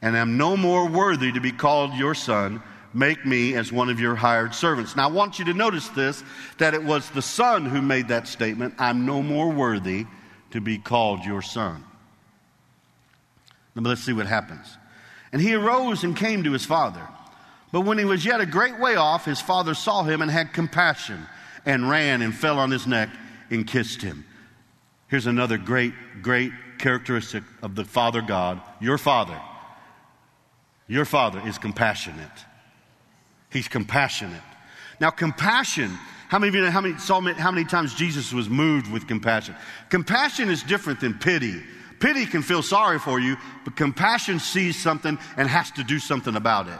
and 0.00 0.16
am 0.16 0.38
no 0.38 0.56
more 0.56 0.88
worthy 0.88 1.30
to 1.32 1.40
be 1.40 1.52
called 1.52 1.92
your 1.94 2.14
son. 2.14 2.62
Make 2.94 3.26
me 3.26 3.54
as 3.54 3.70
one 3.70 3.90
of 3.90 4.00
your 4.00 4.14
hired 4.14 4.54
servants. 4.54 4.96
Now 4.96 5.10
I 5.10 5.12
want 5.12 5.38
you 5.38 5.44
to 5.44 5.52
notice 5.52 5.88
this 5.88 6.24
that 6.56 6.72
it 6.72 6.82
was 6.82 7.10
the 7.10 7.20
son 7.20 7.66
who 7.66 7.82
made 7.82 8.08
that 8.08 8.26
statement, 8.26 8.74
I'm 8.78 9.04
no 9.04 9.22
more 9.22 9.50
worthy 9.50 10.06
to 10.52 10.62
be 10.62 10.78
called 10.78 11.26
your 11.26 11.42
son. 11.42 11.84
Now 13.74 13.82
let's 13.82 14.02
see 14.02 14.14
what 14.14 14.26
happens. 14.26 14.78
And 15.32 15.42
he 15.42 15.54
arose 15.54 16.04
and 16.04 16.16
came 16.16 16.44
to 16.44 16.52
his 16.52 16.64
father. 16.64 17.06
But 17.70 17.82
when 17.82 17.98
he 17.98 18.04
was 18.04 18.24
yet 18.24 18.40
a 18.40 18.46
great 18.46 18.78
way 18.78 18.96
off, 18.96 19.24
his 19.24 19.40
father 19.40 19.74
saw 19.74 20.02
him 20.02 20.22
and 20.22 20.30
had 20.30 20.52
compassion 20.52 21.26
and 21.66 21.88
ran 21.88 22.22
and 22.22 22.34
fell 22.34 22.58
on 22.58 22.70
his 22.70 22.86
neck 22.86 23.10
and 23.50 23.66
kissed 23.66 24.00
him. 24.00 24.24
Here's 25.08 25.26
another 25.26 25.58
great, 25.58 25.92
great 26.22 26.52
characteristic 26.78 27.42
of 27.62 27.74
the 27.74 27.84
Father 27.84 28.22
God. 28.22 28.60
Your 28.80 28.98
Father. 28.98 29.38
Your 30.86 31.04
Father 31.04 31.42
is 31.46 31.58
compassionate. 31.58 32.30
He's 33.50 33.68
compassionate. 33.68 34.42
Now, 35.00 35.10
compassion 35.10 35.90
How 36.28 36.38
many 36.38 36.48
of 36.50 36.54
you 36.54 36.60
know 36.60 36.70
how 36.70 36.82
many, 36.82 36.98
saw 36.98 37.20
how 37.20 37.50
many 37.50 37.64
times 37.64 37.94
Jesus 37.94 38.34
was 38.34 38.50
moved 38.50 38.90
with 38.92 39.08
compassion? 39.08 39.56
Compassion 39.88 40.50
is 40.50 40.62
different 40.62 41.00
than 41.00 41.14
pity. 41.14 41.62
Pity 42.00 42.26
can 42.26 42.42
feel 42.42 42.62
sorry 42.62 42.98
for 42.98 43.18
you, 43.18 43.36
but 43.64 43.76
compassion 43.76 44.38
sees 44.38 44.80
something 44.80 45.18
and 45.36 45.48
has 45.48 45.70
to 45.72 45.84
do 45.84 45.98
something 45.98 46.36
about 46.36 46.68
it. 46.68 46.78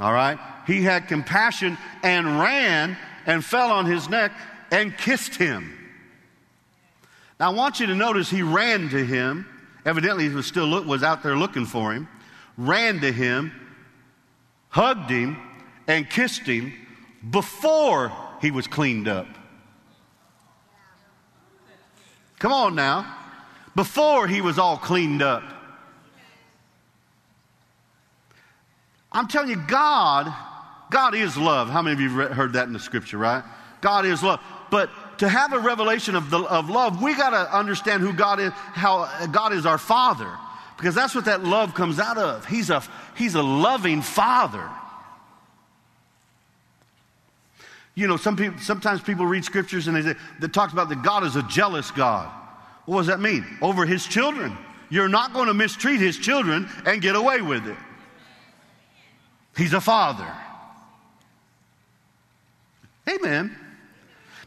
All 0.00 0.12
right? 0.12 0.38
He 0.66 0.82
had 0.82 1.08
compassion 1.08 1.78
and 2.02 2.40
ran 2.40 2.96
and 3.26 3.44
fell 3.44 3.70
on 3.70 3.86
his 3.86 4.08
neck 4.08 4.32
and 4.70 4.96
kissed 4.96 5.36
him. 5.36 5.78
Now 7.38 7.50
I 7.50 7.54
want 7.54 7.80
you 7.80 7.86
to 7.86 7.94
notice 7.94 8.28
he 8.28 8.42
ran 8.42 8.88
to 8.90 9.04
him. 9.04 9.46
Evidently 9.84 10.28
he 10.28 10.34
was 10.34 10.46
still 10.46 10.66
look, 10.66 10.86
was 10.86 11.02
out 11.02 11.22
there 11.22 11.36
looking 11.36 11.66
for 11.66 11.92
him. 11.92 12.08
Ran 12.56 13.00
to 13.00 13.12
him, 13.12 13.52
hugged 14.68 15.10
him, 15.10 15.38
and 15.86 16.08
kissed 16.08 16.42
him 16.42 16.72
before 17.30 18.12
he 18.40 18.50
was 18.50 18.66
cleaned 18.66 19.08
up. 19.08 19.26
Come 22.38 22.52
on 22.52 22.74
now. 22.74 23.21
Before 23.74 24.26
he 24.26 24.40
was 24.40 24.58
all 24.58 24.76
cleaned 24.76 25.22
up. 25.22 25.42
I'm 29.10 29.28
telling 29.28 29.50
you, 29.50 29.62
God, 29.66 30.32
God 30.90 31.14
is 31.14 31.36
love. 31.36 31.68
How 31.68 31.82
many 31.82 31.94
of 31.94 32.00
you 32.00 32.08
heard 32.08 32.54
that 32.54 32.66
in 32.66 32.72
the 32.72 32.80
scripture, 32.80 33.18
right? 33.18 33.44
God 33.80 34.06
is 34.06 34.22
love. 34.22 34.40
But 34.70 34.90
to 35.18 35.28
have 35.28 35.52
a 35.52 35.58
revelation 35.58 36.14
of, 36.14 36.30
the, 36.30 36.38
of 36.38 36.70
love, 36.70 37.02
we 37.02 37.14
got 37.14 37.30
to 37.30 37.56
understand 37.56 38.02
who 38.02 38.12
God 38.12 38.40
is, 38.40 38.52
how 38.52 39.08
God 39.26 39.52
is 39.52 39.66
our 39.66 39.78
Father. 39.78 40.30
Because 40.76 40.94
that's 40.94 41.14
what 41.14 41.26
that 41.26 41.44
love 41.44 41.74
comes 41.74 41.98
out 41.98 42.18
of. 42.18 42.46
He's 42.46 42.70
a, 42.70 42.82
he's 43.16 43.34
a 43.34 43.42
loving 43.42 44.02
Father. 44.02 44.68
You 47.94 48.08
know, 48.08 48.16
some 48.16 48.36
people, 48.36 48.58
sometimes 48.60 49.02
people 49.02 49.26
read 49.26 49.44
scriptures 49.44 49.86
and 49.86 49.96
they 49.96 50.02
say, 50.02 50.18
that 50.40 50.52
talks 50.52 50.72
about 50.72 50.88
that 50.88 51.02
God 51.02 51.24
is 51.24 51.36
a 51.36 51.42
jealous 51.44 51.90
God. 51.90 52.30
What 52.86 52.98
does 52.98 53.06
that 53.06 53.20
mean? 53.20 53.46
Over 53.60 53.86
his 53.86 54.06
children. 54.06 54.56
You're 54.90 55.08
not 55.08 55.32
going 55.32 55.46
to 55.46 55.54
mistreat 55.54 56.00
his 56.00 56.18
children 56.18 56.68
and 56.84 57.00
get 57.00 57.16
away 57.16 57.40
with 57.40 57.66
it. 57.66 57.76
He's 59.56 59.72
a 59.72 59.80
father. 59.80 60.30
Amen. 63.08 63.56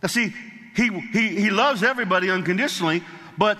Now, 0.01 0.07
see, 0.07 0.33
he, 0.75 0.89
he, 1.11 1.29
he 1.29 1.49
loves 1.49 1.83
everybody 1.83 2.29
unconditionally, 2.29 3.03
but 3.37 3.57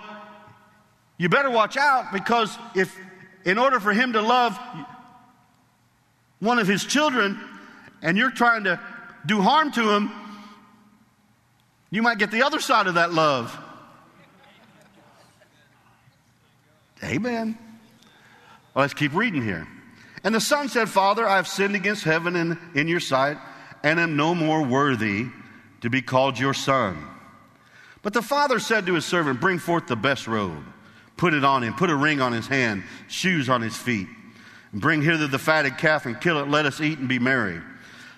you 1.18 1.30
better 1.30 1.50
watch 1.50 1.78
out 1.78 2.12
because 2.12 2.58
if, 2.76 2.96
in 3.46 3.58
order 3.58 3.80
for 3.80 3.94
him 3.94 4.14
to 4.14 4.22
love 4.22 4.58
one 6.40 6.60
of 6.60 6.68
his 6.68 6.84
children 6.84 7.40
and 8.02 8.18
you're 8.18 8.32
trying 8.32 8.66
to 8.66 8.80
do 9.26 9.42
harm 9.42 9.72
to 9.72 9.90
him, 9.90 10.12
you 11.90 12.02
might 12.02 12.18
get 12.18 12.32
the 12.32 12.44
other 12.44 12.60
side 12.60 12.88
of 12.88 12.96
that 12.96 13.14
love. 13.14 13.58
Amen. 17.06 17.58
Well, 18.74 18.84
let's 18.84 18.94
keep 18.94 19.14
reading 19.14 19.44
here. 19.44 19.68
And 20.24 20.34
the 20.34 20.42
son 20.42 20.70
said, 20.70 20.90
Father, 20.90 21.28
I 21.28 21.36
have 21.36 21.48
sinned 21.48 21.76
against 21.76 22.04
heaven 22.04 22.36
and 22.36 22.58
in 22.74 22.88
your 22.88 23.00
sight, 23.00 23.38
and 23.84 24.00
am 24.00 24.18
no 24.18 24.34
more 24.34 24.64
worthy 24.64 25.28
to 25.82 25.90
be 25.90 26.02
called 26.02 26.40
your 26.40 26.54
son. 26.54 26.98
But 28.02 28.14
the 28.14 28.24
father 28.24 28.60
said 28.60 28.88
to 28.88 28.96
his 28.96 29.06
servant, 29.06 29.40
Bring 29.40 29.60
forth 29.60 29.88
the 29.88 29.96
best 29.96 30.28
robe, 30.28 30.64
put 31.16 31.34
it 31.34 31.46
on 31.46 31.64
him, 31.64 31.76
put 31.76 31.92
a 31.92 31.96
ring 31.96 32.22
on 32.22 32.34
his 32.34 32.48
hand, 32.48 32.84
shoes 33.08 33.50
on 33.50 33.62
his 33.62 33.78
feet. 33.78 34.08
And 34.72 34.82
bring 34.82 35.02
hither 35.02 35.28
the 35.28 35.40
fatted 35.40 35.78
calf 35.78 36.06
and 36.06 36.20
kill 36.20 36.40
it, 36.40 36.50
let 36.50 36.66
us 36.66 36.82
eat 36.82 36.98
and 36.98 37.08
be 37.08 37.20
merry. 37.20 37.62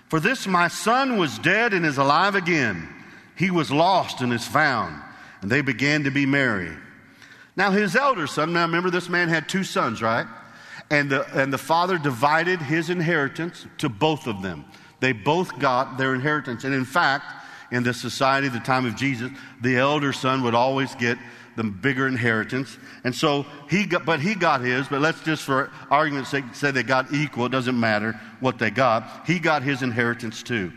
For 0.08 0.18
this 0.18 0.46
my 0.46 0.68
son 0.68 1.18
was 1.18 1.38
dead 1.38 1.74
and 1.74 1.84
is 1.84 1.98
alive 1.98 2.34
again. 2.34 2.88
He 3.36 3.50
was 3.50 3.70
lost 3.70 4.22
and 4.22 4.32
is 4.32 4.46
found. 4.46 5.00
And 5.42 5.50
they 5.50 5.60
began 5.60 6.04
to 6.04 6.10
be 6.10 6.26
merry. 6.26 6.74
Now 7.58 7.72
his 7.72 7.96
elder 7.96 8.28
son, 8.28 8.52
now 8.52 8.62
remember 8.62 8.88
this 8.88 9.08
man 9.08 9.28
had 9.28 9.48
two 9.48 9.64
sons, 9.64 10.00
right? 10.00 10.28
And 10.90 11.10
the, 11.10 11.26
and 11.36 11.52
the 11.52 11.58
father 11.58 11.98
divided 11.98 12.62
his 12.62 12.88
inheritance 12.88 13.66
to 13.78 13.88
both 13.88 14.28
of 14.28 14.42
them. 14.42 14.64
They 15.00 15.12
both 15.12 15.58
got 15.58 15.98
their 15.98 16.14
inheritance. 16.14 16.62
And 16.62 16.72
in 16.72 16.84
fact, 16.84 17.24
in 17.72 17.82
the 17.82 17.92
society 17.92 18.46
at 18.46 18.52
the 18.52 18.60
time 18.60 18.86
of 18.86 18.94
Jesus, 18.94 19.32
the 19.60 19.76
elder 19.76 20.12
son 20.12 20.44
would 20.44 20.54
always 20.54 20.94
get 20.94 21.18
the 21.56 21.64
bigger 21.64 22.06
inheritance. 22.06 22.78
And 23.02 23.12
so 23.12 23.44
he 23.68 23.86
got, 23.86 24.06
but 24.06 24.20
he 24.20 24.36
got 24.36 24.60
his, 24.60 24.86
but 24.86 25.00
let's 25.00 25.20
just 25.24 25.42
for 25.42 25.72
argument's 25.90 26.30
sake 26.30 26.44
say 26.52 26.70
they 26.70 26.84
got 26.84 27.12
equal. 27.12 27.46
It 27.46 27.52
doesn't 27.52 27.78
matter 27.78 28.18
what 28.38 28.60
they 28.60 28.70
got. 28.70 29.26
He 29.26 29.40
got 29.40 29.64
his 29.64 29.82
inheritance 29.82 30.44
too. 30.44 30.72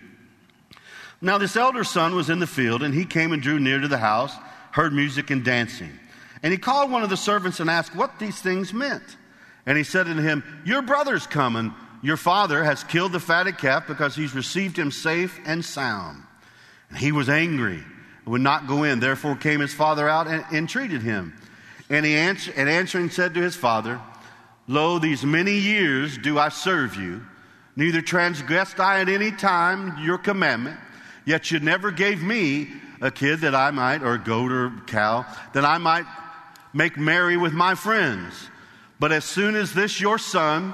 Now 1.22 1.38
this 1.38 1.56
elder 1.56 1.84
son 1.84 2.16
was 2.16 2.32
in 2.32 2.40
the 2.40 2.48
field 2.48 2.82
and 2.82 2.92
he 2.92 3.06
came 3.06 3.34
and 3.34 3.42
drew 3.42 3.60
near 3.60 3.80
to 3.80 3.88
the 3.88 4.00
house, 4.00 4.34
heard 4.72 4.94
music 4.94 5.30
and 5.30 5.46
dancing. 5.46 6.00
And 6.44 6.52
he 6.52 6.58
called 6.58 6.92
one 6.92 7.04
of 7.04 7.10
the 7.10 7.18
servants 7.18 7.60
and 7.60 7.70
asked 7.70 7.96
what 7.96 8.20
these 8.20 8.40
things 8.42 8.74
meant. 8.74 9.04
And 9.66 9.78
he 9.78 9.84
said 9.84 10.08
unto 10.08 10.22
him, 10.22 10.44
Your 10.66 10.82
brother's 10.82 11.28
coming. 11.28 11.74
Your 12.04 12.18
father 12.18 12.64
has 12.64 12.84
killed 12.84 13.12
the 13.12 13.20
fatted 13.20 13.60
calf 13.60 13.86
because 13.86 14.16
he's 14.16 14.34
received 14.34 14.78
him 14.78 14.90
safe 14.90 15.40
and 15.46 15.64
sound. 15.64 16.24
And 16.90 16.98
he 16.98 17.12
was 17.12 17.30
angry 17.30 17.84
and 18.24 18.26
would 18.26 18.42
not 18.42 18.68
go 18.68 18.84
in. 18.84 19.00
Therefore 19.00 19.36
came 19.36 19.60
his 19.60 19.74
father 19.74 20.10
out 20.10 20.28
and 20.28 20.44
entreated 20.52 21.04
him. 21.04 21.34
And 21.92 22.06
he 22.06 22.16
answer, 22.16 22.52
and 22.56 22.68
answering 22.68 23.12
said 23.12 23.36
to 23.36 23.42
his 23.42 23.56
father, 23.56 24.02
Lo, 24.68 24.98
these 24.98 25.24
many 25.24 25.54
years 25.54 26.18
do 26.18 26.40
I 26.40 26.50
serve 26.50 26.96
you, 26.96 27.24
neither 27.76 28.02
transgressed 28.02 28.80
I 28.80 29.02
at 29.02 29.10
any 29.10 29.32
time 29.32 30.04
your 30.04 30.18
commandment, 30.18 30.80
yet 31.26 31.52
you 31.52 31.60
never 31.60 31.92
gave 31.92 32.24
me 32.24 32.70
a 33.02 33.12
kid 33.12 33.42
that 33.42 33.54
I 33.54 33.72
might, 33.72 34.04
or 34.04 34.14
a 34.14 34.20
goat 34.20 34.52
or 34.52 34.72
cow, 34.88 35.26
that 35.54 35.66
I 35.66 35.78
might 35.78 36.06
make 36.74 36.98
merry 36.98 37.38
with 37.38 37.54
my 37.54 37.76
friends. 37.76 38.34
But 39.00 39.12
as 39.12 39.26
soon 39.26 39.56
as 39.56 39.74
this 39.74 40.00
your 40.00 40.18
son, 40.18 40.74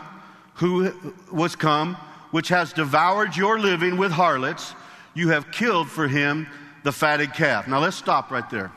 who 0.55 0.91
was 1.31 1.55
come, 1.55 1.95
which 2.31 2.49
has 2.49 2.73
devoured 2.73 3.35
your 3.35 3.59
living 3.59 3.97
with 3.97 4.11
harlots, 4.11 4.73
you 5.13 5.29
have 5.29 5.51
killed 5.51 5.89
for 5.89 6.07
him 6.07 6.47
the 6.83 6.91
fatted 6.91 7.33
calf. 7.33 7.67
Now 7.67 7.79
let's 7.79 7.95
stop 7.95 8.31
right 8.31 8.49
there. 8.49 8.71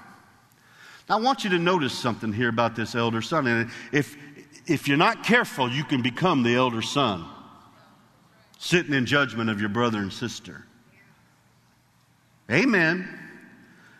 Now 1.08 1.18
I 1.18 1.20
want 1.20 1.42
you 1.42 1.50
to 1.50 1.58
notice 1.58 1.92
something 1.98 2.32
here 2.32 2.48
about 2.48 2.76
this 2.76 2.94
elder 2.94 3.22
son. 3.22 3.46
And 3.46 3.70
if, 3.92 4.16
if 4.66 4.86
you're 4.86 4.96
not 4.96 5.24
careful, 5.24 5.70
you 5.70 5.84
can 5.84 6.02
become 6.02 6.42
the 6.42 6.54
elder 6.54 6.82
son, 6.82 7.24
sitting 8.58 8.94
in 8.94 9.06
judgment 9.06 9.50
of 9.50 9.58
your 9.58 9.70
brother 9.70 9.98
and 9.98 10.12
sister. 10.12 10.64
Amen. 12.50 13.08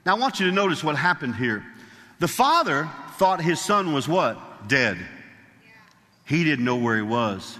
Now 0.04 0.16
I 0.16 0.18
want 0.18 0.38
you 0.38 0.46
to 0.46 0.52
notice 0.52 0.85
what 0.85 0.96
happened 0.96 1.37
here. 1.37 1.64
The 2.18 2.28
father 2.28 2.88
thought 3.20 3.42
his 3.42 3.61
son 3.61 3.92
was 3.92 4.09
what? 4.09 4.66
Dead. 4.66 4.96
He 6.24 6.42
didn't 6.42 6.64
know 6.64 6.76
where 6.76 6.96
he 6.96 7.02
was, 7.02 7.59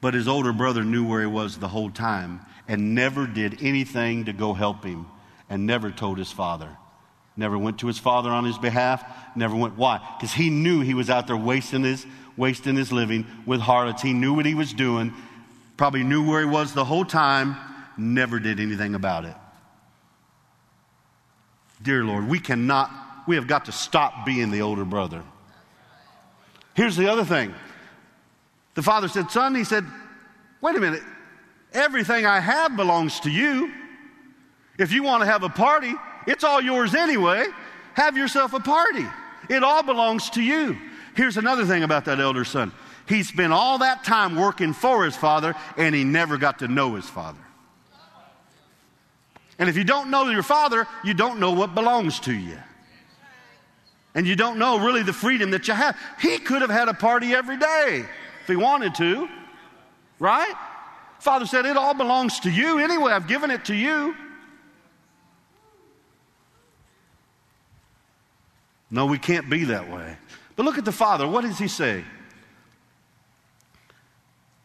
but 0.00 0.14
his 0.14 0.26
older 0.26 0.50
brother 0.50 0.82
knew 0.82 1.06
where 1.06 1.20
he 1.20 1.26
was 1.26 1.58
the 1.58 1.68
whole 1.68 1.90
time 1.90 2.40
and 2.66 2.94
never 2.94 3.26
did 3.26 3.62
anything 3.62 4.24
to 4.24 4.32
go 4.32 4.54
help 4.54 4.84
him 4.84 5.04
and 5.50 5.66
never 5.66 5.90
told 5.90 6.16
his 6.16 6.32
father. 6.32 6.70
Never 7.36 7.58
went 7.58 7.80
to 7.80 7.86
his 7.86 7.98
father 7.98 8.30
on 8.30 8.46
his 8.46 8.56
behalf, 8.56 9.04
never 9.36 9.54
went. 9.54 9.76
Why? 9.76 10.00
Because 10.16 10.32
he 10.32 10.48
knew 10.48 10.80
he 10.80 10.94
was 10.94 11.10
out 11.10 11.26
there 11.26 11.36
wasting 11.36 11.84
his, 11.84 12.06
wasting 12.38 12.74
his 12.74 12.90
living 12.90 13.26
with 13.44 13.60
harlots. 13.60 14.00
He 14.00 14.14
knew 14.14 14.32
what 14.32 14.46
he 14.46 14.54
was 14.54 14.72
doing, 14.72 15.12
probably 15.76 16.02
knew 16.02 16.26
where 16.26 16.40
he 16.40 16.46
was 16.46 16.72
the 16.72 16.86
whole 16.86 17.04
time, 17.04 17.56
never 17.98 18.38
did 18.38 18.58
anything 18.58 18.94
about 18.94 19.26
it. 19.26 19.36
Dear 21.82 22.04
Lord, 22.04 22.26
we 22.26 22.40
cannot, 22.40 22.90
we 23.28 23.36
have 23.36 23.46
got 23.46 23.66
to 23.66 23.72
stop 23.72 24.24
being 24.24 24.50
the 24.50 24.62
older 24.62 24.86
brother. 24.86 25.22
Here's 26.74 26.96
the 26.96 27.12
other 27.12 27.24
thing 27.24 27.54
the 28.74 28.82
father 28.82 29.06
said, 29.06 29.30
Son, 29.30 29.54
he 29.54 29.64
said, 29.64 29.84
wait 30.62 30.74
a 30.74 30.80
minute. 30.80 31.02
Everything 31.74 32.24
I 32.24 32.40
have 32.40 32.74
belongs 32.74 33.20
to 33.20 33.30
you. 33.30 33.70
If 34.78 34.92
you 34.92 35.02
want 35.02 35.22
to 35.22 35.26
have 35.26 35.42
a 35.42 35.48
party, 35.50 35.92
it's 36.26 36.42
all 36.42 36.62
yours 36.62 36.94
anyway. 36.94 37.46
Have 37.94 38.16
yourself 38.16 38.54
a 38.54 38.60
party. 38.60 39.04
It 39.50 39.62
all 39.62 39.82
belongs 39.82 40.30
to 40.30 40.42
you. 40.42 40.78
Here's 41.14 41.36
another 41.36 41.66
thing 41.66 41.82
about 41.82 42.06
that 42.06 42.20
elder 42.20 42.44
son. 42.44 42.72
He 43.06 43.22
spent 43.24 43.52
all 43.52 43.78
that 43.78 44.04
time 44.04 44.36
working 44.36 44.72
for 44.72 45.04
his 45.04 45.16
father, 45.16 45.54
and 45.76 45.94
he 45.94 46.04
never 46.04 46.38
got 46.38 46.60
to 46.60 46.68
know 46.68 46.94
his 46.94 47.08
father. 47.08 47.40
And 49.58 49.68
if 49.68 49.76
you 49.76 49.84
don't 49.84 50.10
know 50.10 50.30
your 50.30 50.42
father, 50.42 50.86
you 51.04 51.12
don't 51.12 51.40
know 51.40 51.52
what 51.52 51.74
belongs 51.74 52.20
to 52.20 52.32
you. 52.32 52.58
And 54.14 54.26
you 54.26 54.36
don't 54.36 54.58
know 54.58 54.78
really 54.78 55.02
the 55.02 55.12
freedom 55.12 55.50
that 55.52 55.68
you 55.68 55.74
have. 55.74 55.96
He 56.20 56.38
could 56.38 56.62
have 56.62 56.70
had 56.70 56.88
a 56.88 56.94
party 56.94 57.34
every 57.34 57.56
day 57.56 58.04
if 58.40 58.46
he 58.46 58.56
wanted 58.56 58.94
to, 58.96 59.28
right? 60.18 60.54
Father 61.20 61.46
said, 61.46 61.66
It 61.66 61.76
all 61.76 61.94
belongs 61.94 62.40
to 62.40 62.50
you 62.50 62.78
anyway. 62.78 63.12
I've 63.12 63.28
given 63.28 63.50
it 63.50 63.66
to 63.66 63.74
you. 63.74 64.14
No, 68.90 69.06
we 69.06 69.18
can't 69.18 69.50
be 69.50 69.64
that 69.64 69.90
way. 69.90 70.16
But 70.56 70.64
look 70.64 70.78
at 70.78 70.84
the 70.84 70.92
Father. 70.92 71.28
What 71.28 71.42
does 71.42 71.58
he 71.58 71.68
say? 71.68 72.04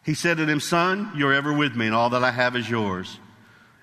He 0.02 0.14
said 0.14 0.38
to 0.38 0.46
him, 0.46 0.60
Son, 0.60 1.12
you're 1.16 1.32
ever 1.32 1.52
with 1.52 1.74
me, 1.74 1.86
and 1.86 1.94
all 1.94 2.10
that 2.10 2.24
I 2.24 2.30
have 2.30 2.56
is 2.56 2.68
yours. 2.68 3.18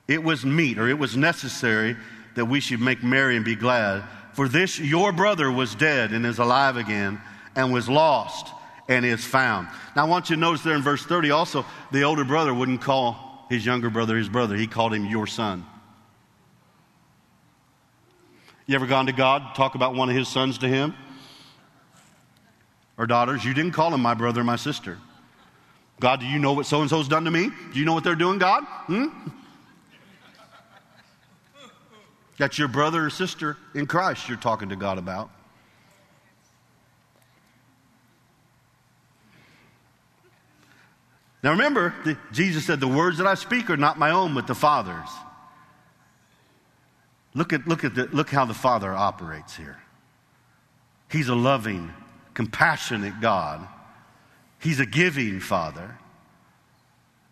it 0.07 0.23
was 0.23 0.45
meet 0.45 0.77
or 0.77 0.87
it 0.89 0.99
was 0.99 1.15
necessary 1.15 1.95
that 2.35 2.45
we 2.45 2.59
should 2.59 2.81
make 2.81 3.03
merry 3.03 3.35
and 3.35 3.45
be 3.45 3.55
glad. 3.55 4.03
For 4.33 4.47
this 4.47 4.79
your 4.79 5.11
brother 5.11 5.51
was 5.51 5.75
dead 5.75 6.11
and 6.11 6.25
is 6.25 6.39
alive 6.39 6.77
again, 6.77 7.21
and 7.55 7.73
was 7.73 7.89
lost 7.89 8.47
and 8.87 9.05
is 9.05 9.23
found. 9.23 9.67
Now 9.95 10.05
I 10.05 10.09
want 10.09 10.29
you 10.29 10.35
to 10.35 10.39
notice 10.39 10.63
there 10.63 10.75
in 10.75 10.81
verse 10.81 11.03
30 11.05 11.31
also, 11.31 11.65
the 11.91 12.03
older 12.03 12.23
brother 12.23 12.53
wouldn't 12.53 12.81
call 12.81 13.45
his 13.49 13.65
younger 13.65 13.89
brother 13.89 14.17
his 14.17 14.29
brother, 14.29 14.55
he 14.55 14.67
called 14.67 14.93
him 14.93 15.05
your 15.05 15.27
son. 15.27 15.65
You 18.65 18.75
ever 18.75 18.87
gone 18.87 19.07
to 19.07 19.11
God, 19.11 19.55
talk 19.55 19.75
about 19.75 19.95
one 19.95 20.09
of 20.09 20.15
his 20.15 20.29
sons 20.29 20.59
to 20.59 20.67
him? 20.67 20.93
Or 22.97 23.05
daughters? 23.05 23.43
You 23.43 23.53
didn't 23.53 23.71
call 23.71 23.93
him 23.93 24.01
my 24.01 24.13
brother, 24.13 24.43
my 24.43 24.55
sister. 24.55 24.97
God, 25.99 26.21
do 26.21 26.25
you 26.25 26.39
know 26.39 26.53
what 26.53 26.65
so 26.65 26.81
and 26.81 26.89
so's 26.89 27.07
done 27.07 27.25
to 27.25 27.31
me? 27.31 27.49
Do 27.73 27.79
you 27.79 27.85
know 27.85 27.93
what 27.93 28.03
they're 28.03 28.15
doing, 28.15 28.39
God? 28.39 28.63
Hmm? 28.63 29.07
That's 32.37 32.57
your 32.57 32.67
brother 32.67 33.05
or 33.05 33.09
sister 33.09 33.57
in 33.75 33.85
Christ 33.85 34.27
you're 34.27 34.37
talking 34.37 34.69
to 34.69 34.75
God 34.75 34.97
about. 34.97 35.29
Now 41.43 41.51
remember, 41.51 41.93
Jesus 42.31 42.65
said, 42.65 42.79
The 42.79 42.87
words 42.87 43.17
that 43.17 43.27
I 43.27 43.33
speak 43.35 43.69
are 43.69 43.77
not 43.77 43.97
my 43.97 44.11
own, 44.11 44.33
but 44.33 44.47
the 44.47 44.55
Father's. 44.55 45.09
Look 47.33 47.53
at, 47.53 47.67
look 47.67 47.83
at 47.83 47.95
the, 47.95 48.05
look 48.07 48.29
how 48.29 48.45
the 48.45 48.53
Father 48.53 48.93
operates 48.93 49.55
here. 49.55 49.81
He's 51.09 51.29
a 51.29 51.35
loving, 51.35 51.93
compassionate 52.33 53.19
God. 53.21 53.67
He's 54.59 54.79
a 54.79 54.85
giving 54.85 55.39
Father. 55.39 55.97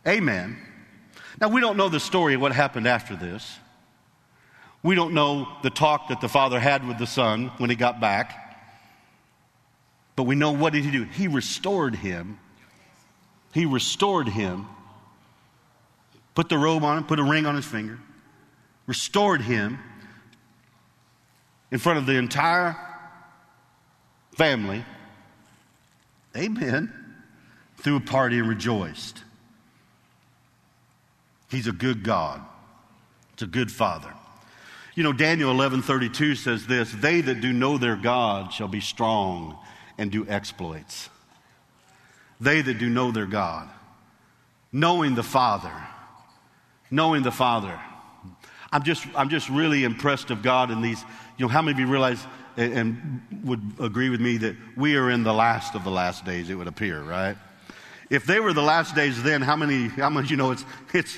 Amen. 0.08 0.58
Now, 1.40 1.50
we 1.50 1.62
don't 1.62 1.78
know 1.78 1.90
the 1.90 2.00
story 2.00 2.34
of 2.34 2.42
what 2.42 2.54
happened 2.54 2.88
after 2.88 3.16
this. 3.16 3.59
We 4.82 4.96
don't 4.96 5.14
know 5.14 5.48
the 5.62 5.70
talk 5.70 6.08
that 6.08 6.22
the 6.22 6.30
Father 6.30 6.60
had 6.60 6.88
with 6.88 6.98
the 6.98 7.08
Son 7.08 7.52
when 7.58 7.70
he 7.70 7.76
got 7.76 8.00
back. 8.00 8.46
But 10.16 10.24
we 10.24 10.36
know 10.36 10.52
what 10.52 10.74
did 10.74 10.84
he 10.84 10.92
do? 10.92 11.04
He 11.04 11.28
restored 11.28 11.96
him. 11.96 12.40
He 13.54 13.66
restored 13.66 14.28
him. 14.28 14.68
Put 16.36 16.50
the 16.50 16.58
robe 16.58 16.84
on 16.84 17.00
him, 17.00 17.04
put 17.06 17.20
a 17.20 17.24
ring 17.24 17.46
on 17.46 17.56
his 17.56 17.66
finger. 17.66 18.00
Restored 18.88 19.42
him 19.42 19.80
in 21.72 21.80
front 21.80 22.00
of 22.00 22.06
the 22.06 22.16
entire 22.16 22.78
family. 24.32 24.86
Amen. 26.36 26.94
Threw 27.78 27.98
a 27.98 28.02
party 28.02 28.40
and 28.40 28.48
rejoiced. 28.48 29.24
He's 31.50 31.68
a 31.68 31.72
good 31.72 32.04
God. 32.04 32.42
It's 33.34 33.44
a 33.44 33.48
good 33.48 33.72
Father. 33.72 34.14
You 35.00 35.04
know, 35.04 35.14
Daniel 35.14 35.50
11:32 35.54 36.36
says 36.36 36.68
this, 36.68 36.92
"They 36.92 37.22
that 37.22 37.40
do 37.40 37.54
know 37.54 37.78
their 37.78 37.96
God 37.96 38.52
shall 38.52 38.68
be 38.68 38.82
strong 38.82 39.58
and 39.98 40.12
do 40.12 40.28
exploits." 40.28 41.10
They 42.42 42.62
that 42.62 42.80
do 42.80 42.90
know 42.90 43.10
their 43.10 43.26
God, 43.26 43.70
knowing 44.74 45.16
the 45.16 45.24
Father, 45.24 45.72
knowing 46.92 47.24
the 47.24 47.32
Father. 47.32 47.80
I'm 48.74 48.84
just, 48.84 49.08
I'm 49.16 49.30
just 49.30 49.48
really 49.48 49.86
impressed 49.86 50.32
of 50.32 50.42
God 50.42 50.70
in 50.70 50.82
these. 50.82 51.02
You 51.38 51.46
know, 51.46 51.48
how 51.48 51.62
many 51.62 51.76
of 51.76 51.80
you 51.80 51.88
realize 51.88 52.22
and, 52.58 52.74
and 52.74 53.22
would 53.46 53.62
agree 53.80 54.10
with 54.10 54.20
me 54.20 54.36
that 54.36 54.58
we 54.76 54.98
are 54.98 55.10
in 55.10 55.24
the 55.24 55.34
last 55.34 55.76
of 55.76 55.86
the 55.86 55.92
last 55.92 56.26
days, 56.26 56.50
it 56.50 56.56
would 56.56 56.68
appear, 56.68 57.02
right? 57.02 57.38
If 58.10 58.26
they 58.26 58.42
were 58.42 58.52
the 58.52 58.64
last 58.64 58.96
days 58.96 59.24
then, 59.24 59.44
how 59.44 59.56
many, 59.56 59.88
how 59.88 60.10
much 60.10 60.30
you 60.30 60.36
know 60.36 60.52
it's, 60.52 60.66
it's, 60.94 61.18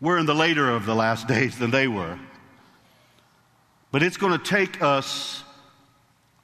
we're 0.00 0.18
in 0.18 0.26
the 0.26 0.36
later 0.36 0.70
of 0.70 0.86
the 0.86 0.94
last 0.94 1.26
days 1.36 1.58
than 1.58 1.72
they 1.72 1.88
were. 1.88 2.16
But 3.96 4.02
it's 4.02 4.18
going 4.18 4.38
to 4.38 4.44
take 4.44 4.82
us, 4.82 5.42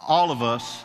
all 0.00 0.30
of 0.30 0.42
us, 0.42 0.84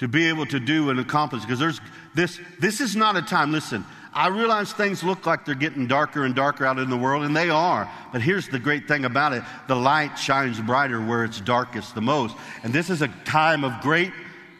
to 0.00 0.08
be 0.08 0.26
able 0.26 0.44
to 0.46 0.58
do 0.58 0.90
and 0.90 0.98
accomplish. 0.98 1.42
Because 1.42 1.60
there's 1.60 1.80
this, 2.16 2.40
this 2.58 2.80
is 2.80 2.96
not 2.96 3.14
a 3.14 3.22
time, 3.22 3.52
listen, 3.52 3.84
I 4.12 4.26
realize 4.26 4.72
things 4.72 5.04
look 5.04 5.24
like 5.24 5.44
they're 5.44 5.54
getting 5.54 5.86
darker 5.86 6.24
and 6.24 6.34
darker 6.34 6.66
out 6.66 6.80
in 6.80 6.90
the 6.90 6.96
world, 6.96 7.22
and 7.22 7.36
they 7.36 7.48
are. 7.48 7.88
But 8.10 8.22
here's 8.22 8.48
the 8.48 8.58
great 8.58 8.88
thing 8.88 9.04
about 9.04 9.34
it 9.34 9.44
the 9.68 9.76
light 9.76 10.18
shines 10.18 10.60
brighter 10.60 11.00
where 11.00 11.22
it's 11.22 11.40
darkest 11.40 11.94
the 11.94 12.00
most. 12.00 12.34
And 12.64 12.72
this 12.72 12.90
is 12.90 13.00
a 13.00 13.08
time 13.24 13.62
of 13.62 13.80
great 13.80 14.10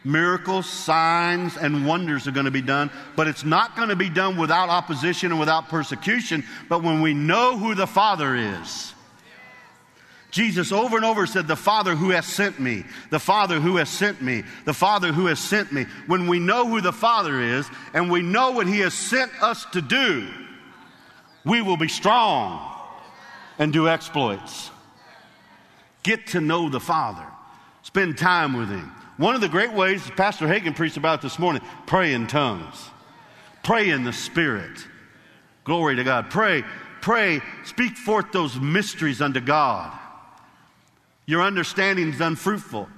miracles, 0.05 0.69
signs, 0.69 1.57
and 1.57 1.85
wonders 1.85 2.29
are 2.29 2.31
going 2.31 2.45
to 2.45 2.49
be 2.49 2.61
done. 2.61 2.89
But 3.17 3.27
it's 3.27 3.43
not 3.43 3.75
going 3.75 3.89
to 3.89 3.97
be 3.97 4.07
done 4.07 4.37
without 4.37 4.69
opposition 4.69 5.31
and 5.31 5.39
without 5.41 5.67
persecution, 5.67 6.45
but 6.69 6.81
when 6.81 7.01
we 7.01 7.13
know 7.13 7.57
who 7.57 7.75
the 7.75 7.87
Father 7.87 8.37
is. 8.37 8.93
Jesus 10.31 10.71
over 10.71 10.95
and 10.95 11.05
over 11.05 11.25
said, 11.25 11.47
The 11.47 11.55
Father 11.55 11.95
who 11.95 12.11
has 12.11 12.25
sent 12.25 12.59
me, 12.59 12.83
the 13.09 13.19
Father 13.19 13.59
who 13.59 13.77
has 13.77 13.89
sent 13.89 14.21
me, 14.21 14.43
the 14.65 14.73
Father 14.73 15.11
who 15.11 15.25
has 15.25 15.39
sent 15.39 15.71
me. 15.71 15.85
When 16.05 16.27
we 16.27 16.39
know 16.39 16.67
who 16.67 16.81
the 16.81 16.93
Father 16.93 17.41
is 17.41 17.67
and 17.93 18.11
we 18.11 18.21
know 18.21 18.51
what 18.51 18.67
He 18.67 18.79
has 18.79 18.93
sent 18.93 19.31
us 19.41 19.65
to 19.71 19.81
do, 19.81 20.27
we 21.45 21.61
will 21.61 21.77
be 21.77 21.87
strong 21.87 22.75
and 23.57 23.73
do 23.73 23.87
exploits. 23.87 24.69
Get 26.03 26.27
to 26.27 26.41
know 26.41 26.69
the 26.69 26.79
Father, 26.79 27.25
spend 27.81 28.17
time 28.17 28.53
with 28.53 28.69
Him. 28.69 28.91
One 29.17 29.35
of 29.35 29.41
the 29.41 29.49
great 29.49 29.73
ways, 29.73 30.07
Pastor 30.15 30.47
Hagin 30.47 30.75
preached 30.75 30.95
about 30.95 31.21
this 31.21 31.39
morning, 31.39 31.61
pray 31.87 32.13
in 32.13 32.27
tongues, 32.27 32.89
pray 33.63 33.89
in 33.89 34.03
the 34.03 34.13
Spirit. 34.13 34.85
Glory 35.63 35.95
to 35.97 36.03
God. 36.03 36.29
Pray, 36.29 36.63
pray, 37.01 37.41
speak 37.65 37.97
forth 37.97 38.31
those 38.31 38.59
mysteries 38.59 39.21
unto 39.21 39.39
God. 39.39 39.97
Your 41.29 41.43
understanding 41.43 42.09
is 42.09 42.19
unfruitful. 42.19 42.89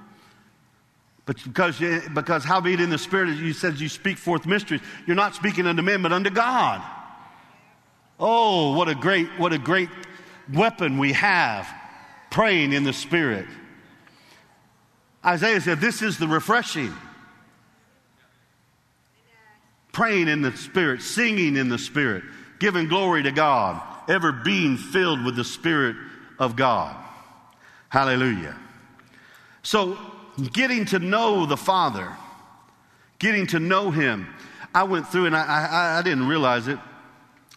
But 1.26 1.36
because, 1.44 1.78
you, 1.78 2.00
because 2.14 2.44
howbeit 2.44 2.80
in 2.80 2.88
the 2.88 2.96
Spirit, 2.96 3.36
you 3.36 3.52
said 3.52 3.78
you 3.78 3.90
speak 3.90 4.16
forth 4.16 4.46
mysteries, 4.46 4.80
you're 5.06 5.16
not 5.16 5.34
speaking 5.34 5.66
unto 5.66 5.82
men, 5.82 6.00
but 6.00 6.12
unto 6.12 6.30
God. 6.30 6.82
Oh, 8.18 8.74
what 8.74 8.88
a 8.88 8.94
great, 8.94 9.28
what 9.36 9.52
a 9.52 9.58
great 9.58 9.90
weapon 10.50 10.96
we 10.96 11.12
have 11.12 11.68
praying 12.30 12.72
in 12.72 12.84
the 12.84 12.94
Spirit. 12.94 13.44
Isaiah 15.22 15.60
said, 15.60 15.82
This 15.82 16.00
is 16.00 16.16
the 16.16 16.26
refreshing. 16.26 16.94
Praying 19.92 20.28
in 20.28 20.40
the 20.40 20.56
Spirit, 20.56 21.02
singing 21.02 21.58
in 21.58 21.68
the 21.68 21.78
Spirit, 21.78 22.24
giving 22.58 22.88
glory 22.88 23.24
to 23.24 23.30
God, 23.30 23.78
ever 24.08 24.32
being 24.32 24.78
filled 24.78 25.22
with 25.22 25.36
the 25.36 25.44
Spirit 25.44 25.96
of 26.38 26.56
God. 26.56 27.01
Hallelujah. 27.92 28.56
So, 29.62 29.98
getting 30.54 30.86
to 30.86 30.98
know 30.98 31.44
the 31.44 31.58
Father, 31.58 32.10
getting 33.18 33.46
to 33.48 33.60
know 33.60 33.90
Him. 33.90 34.32
I 34.74 34.84
went 34.84 35.08
through, 35.08 35.26
and 35.26 35.36
I, 35.36 35.44
I, 35.44 35.98
I 35.98 36.02
didn't 36.02 36.26
realize 36.26 36.68
it, 36.68 36.78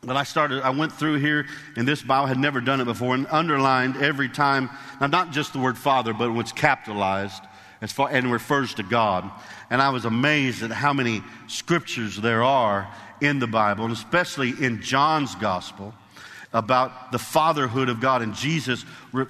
but 0.03 0.17
I 0.17 0.23
started, 0.23 0.61
I 0.61 0.71
went 0.71 0.91
through 0.91 1.19
here 1.19 1.45
in 1.77 1.85
this 1.85 2.01
Bible, 2.01 2.27
had 2.27 2.37
never 2.37 2.59
done 2.59 2.81
it 2.81 2.83
before, 2.83 3.15
and 3.15 3.25
underlined 3.27 3.95
every 3.95 4.27
time, 4.27 4.69
now 4.99 5.07
not 5.07 5.31
just 5.31 5.53
the 5.53 5.59
word 5.59 5.77
Father, 5.77 6.13
but 6.13 6.33
what's 6.33 6.51
capitalized 6.51 7.41
as 7.79 7.93
far, 7.93 8.09
and 8.09 8.29
refers 8.29 8.73
to 8.73 8.83
God. 8.83 9.31
And 9.69 9.81
I 9.81 9.87
was 9.87 10.03
amazed 10.03 10.63
at 10.63 10.71
how 10.71 10.91
many 10.91 11.23
scriptures 11.47 12.17
there 12.17 12.43
are 12.43 12.93
in 13.21 13.39
the 13.39 13.47
Bible, 13.47 13.85
and 13.85 13.93
especially 13.93 14.49
in 14.49 14.81
John's 14.81 15.33
Gospel 15.35 15.93
about 16.55 17.11
the 17.11 17.19
fatherhood 17.19 17.89
of 17.89 17.99
God 17.99 18.21
and 18.21 18.33
Jesus 18.33 18.85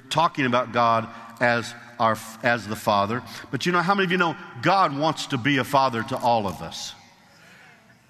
talking 0.10 0.46
about 0.46 0.72
God 0.72 1.10
as 1.42 1.74
our 2.00 2.18
as 2.44 2.68
the 2.68 2.76
father. 2.76 3.24
But 3.52 3.66
you 3.66 3.72
know 3.72 3.82
how 3.82 3.96
many 3.96 4.06
of 4.06 4.12
you 4.12 4.18
know 4.18 4.38
God 4.62 4.96
wants 4.96 5.26
to 5.28 5.38
be 5.38 5.58
a 5.58 5.64
father 5.64 6.04
to 6.04 6.18
all 6.18 6.48
of 6.48 6.62
us? 6.62 6.94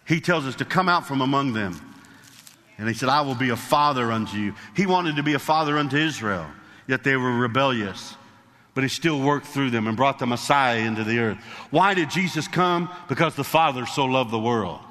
He 0.05 0.19
tells 0.19 0.45
us 0.45 0.55
to 0.57 0.65
come 0.65 0.89
out 0.89 1.07
from 1.07 1.21
among 1.21 1.53
them. 1.53 1.79
And 2.77 2.89
he 2.89 2.93
said, 2.93 3.07
I 3.07 3.21
will 3.21 3.35
be 3.35 3.49
a 3.49 3.55
father 3.55 4.11
unto 4.11 4.37
you. 4.37 4.53
He 4.75 4.85
wanted 4.85 5.15
to 5.15 5.23
be 5.23 5.33
a 5.33 5.39
father 5.39 5.77
unto 5.77 5.95
Israel, 5.95 6.45
yet 6.85 7.05
they 7.05 7.15
were 7.15 7.37
rebellious. 7.37 8.15
But 8.73 8.83
he 8.83 8.89
still 8.89 9.21
worked 9.21 9.47
through 9.47 9.69
them 9.69 9.87
and 9.87 9.95
brought 9.95 10.19
the 10.19 10.25
Messiah 10.25 10.79
into 10.79 11.05
the 11.05 11.19
earth. 11.19 11.37
Why 11.71 11.93
did 11.93 12.09
Jesus 12.09 12.49
come? 12.49 12.89
Because 13.07 13.33
the 13.35 13.45
Father 13.45 13.85
so 13.85 14.03
loved 14.03 14.31
the 14.31 14.39
world. 14.39 14.81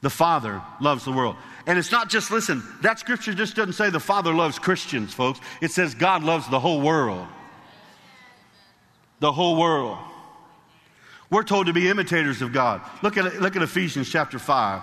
The 0.00 0.08
Father 0.08 0.62
loves 0.80 1.04
the 1.04 1.12
world. 1.12 1.36
And 1.66 1.78
it's 1.78 1.92
not 1.92 2.08
just, 2.08 2.30
listen, 2.30 2.62
that 2.82 2.98
scripture 2.98 3.34
just 3.34 3.54
doesn't 3.54 3.74
say 3.74 3.90
the 3.90 4.00
Father 4.00 4.32
loves 4.32 4.58
Christians, 4.58 5.12
folks. 5.12 5.40
It 5.60 5.70
says 5.70 5.94
God 5.94 6.22
loves 6.22 6.48
the 6.48 6.58
whole 6.58 6.80
world. 6.80 7.26
The 9.20 9.32
whole 9.32 9.58
world. 9.58 9.98
We're 11.30 11.44
told 11.44 11.66
to 11.66 11.72
be 11.72 11.88
imitators 11.88 12.42
of 12.42 12.52
God. 12.52 12.80
Look 13.02 13.16
at, 13.16 13.40
look 13.40 13.56
at 13.56 13.62
Ephesians 13.62 14.10
chapter 14.10 14.38
5. 14.38 14.82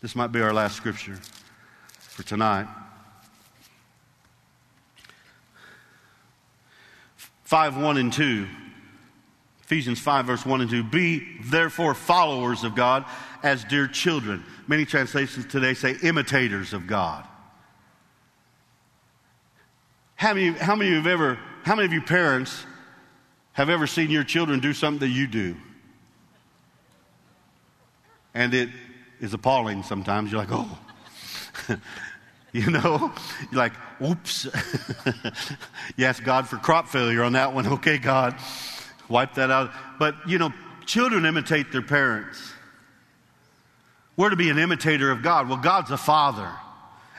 This 0.00 0.14
might 0.14 0.28
be 0.32 0.40
our 0.40 0.52
last 0.52 0.76
scripture 0.76 1.18
for 1.98 2.22
tonight. 2.22 2.68
5 7.44 7.76
1 7.76 7.96
and 7.96 8.12
2. 8.12 8.46
Ephesians 9.66 9.98
5, 9.98 10.26
verse 10.26 10.46
1 10.46 10.60
and 10.60 10.70
2. 10.70 10.84
Be 10.84 11.26
therefore 11.42 11.92
followers 11.92 12.62
of 12.62 12.76
God 12.76 13.04
as 13.42 13.64
dear 13.64 13.88
children. 13.88 14.44
Many 14.68 14.84
translations 14.84 15.44
today 15.44 15.74
say 15.74 15.96
imitators 16.04 16.72
of 16.72 16.86
God. 16.86 17.26
How 20.14 20.34
many, 20.34 20.50
how 20.52 20.76
many 20.76 20.96
of 20.96 21.04
you 21.04 21.10
ever, 21.10 21.36
how 21.64 21.74
many 21.74 21.84
of 21.84 21.92
you 21.92 22.00
parents 22.00 22.64
have 23.54 23.68
ever 23.68 23.88
seen 23.88 24.08
your 24.08 24.22
children 24.22 24.60
do 24.60 24.72
something 24.72 25.00
that 25.00 25.12
you 25.12 25.26
do? 25.26 25.56
And 28.34 28.54
it 28.54 28.68
is 29.18 29.34
appalling 29.34 29.82
sometimes. 29.82 30.30
You're 30.30 30.42
like, 30.42 30.52
oh. 30.52 30.78
you 32.52 32.70
know? 32.70 33.12
You're 33.50 33.58
like, 33.58 33.72
oops. 34.00 34.44
you 35.96 36.06
ask 36.06 36.22
God 36.22 36.46
for 36.46 36.56
crop 36.56 36.86
failure 36.86 37.24
on 37.24 37.32
that 37.32 37.52
one. 37.52 37.66
Okay, 37.72 37.98
God 37.98 38.36
wipe 39.08 39.34
that 39.34 39.50
out. 39.50 39.70
But, 39.98 40.14
you 40.26 40.38
know, 40.38 40.52
children 40.84 41.24
imitate 41.24 41.72
their 41.72 41.82
parents. 41.82 42.52
We're 44.16 44.30
to 44.30 44.36
be 44.36 44.50
an 44.50 44.58
imitator 44.58 45.10
of 45.10 45.22
God. 45.22 45.48
Well, 45.48 45.58
God's 45.58 45.90
a 45.90 45.96
father. 45.96 46.50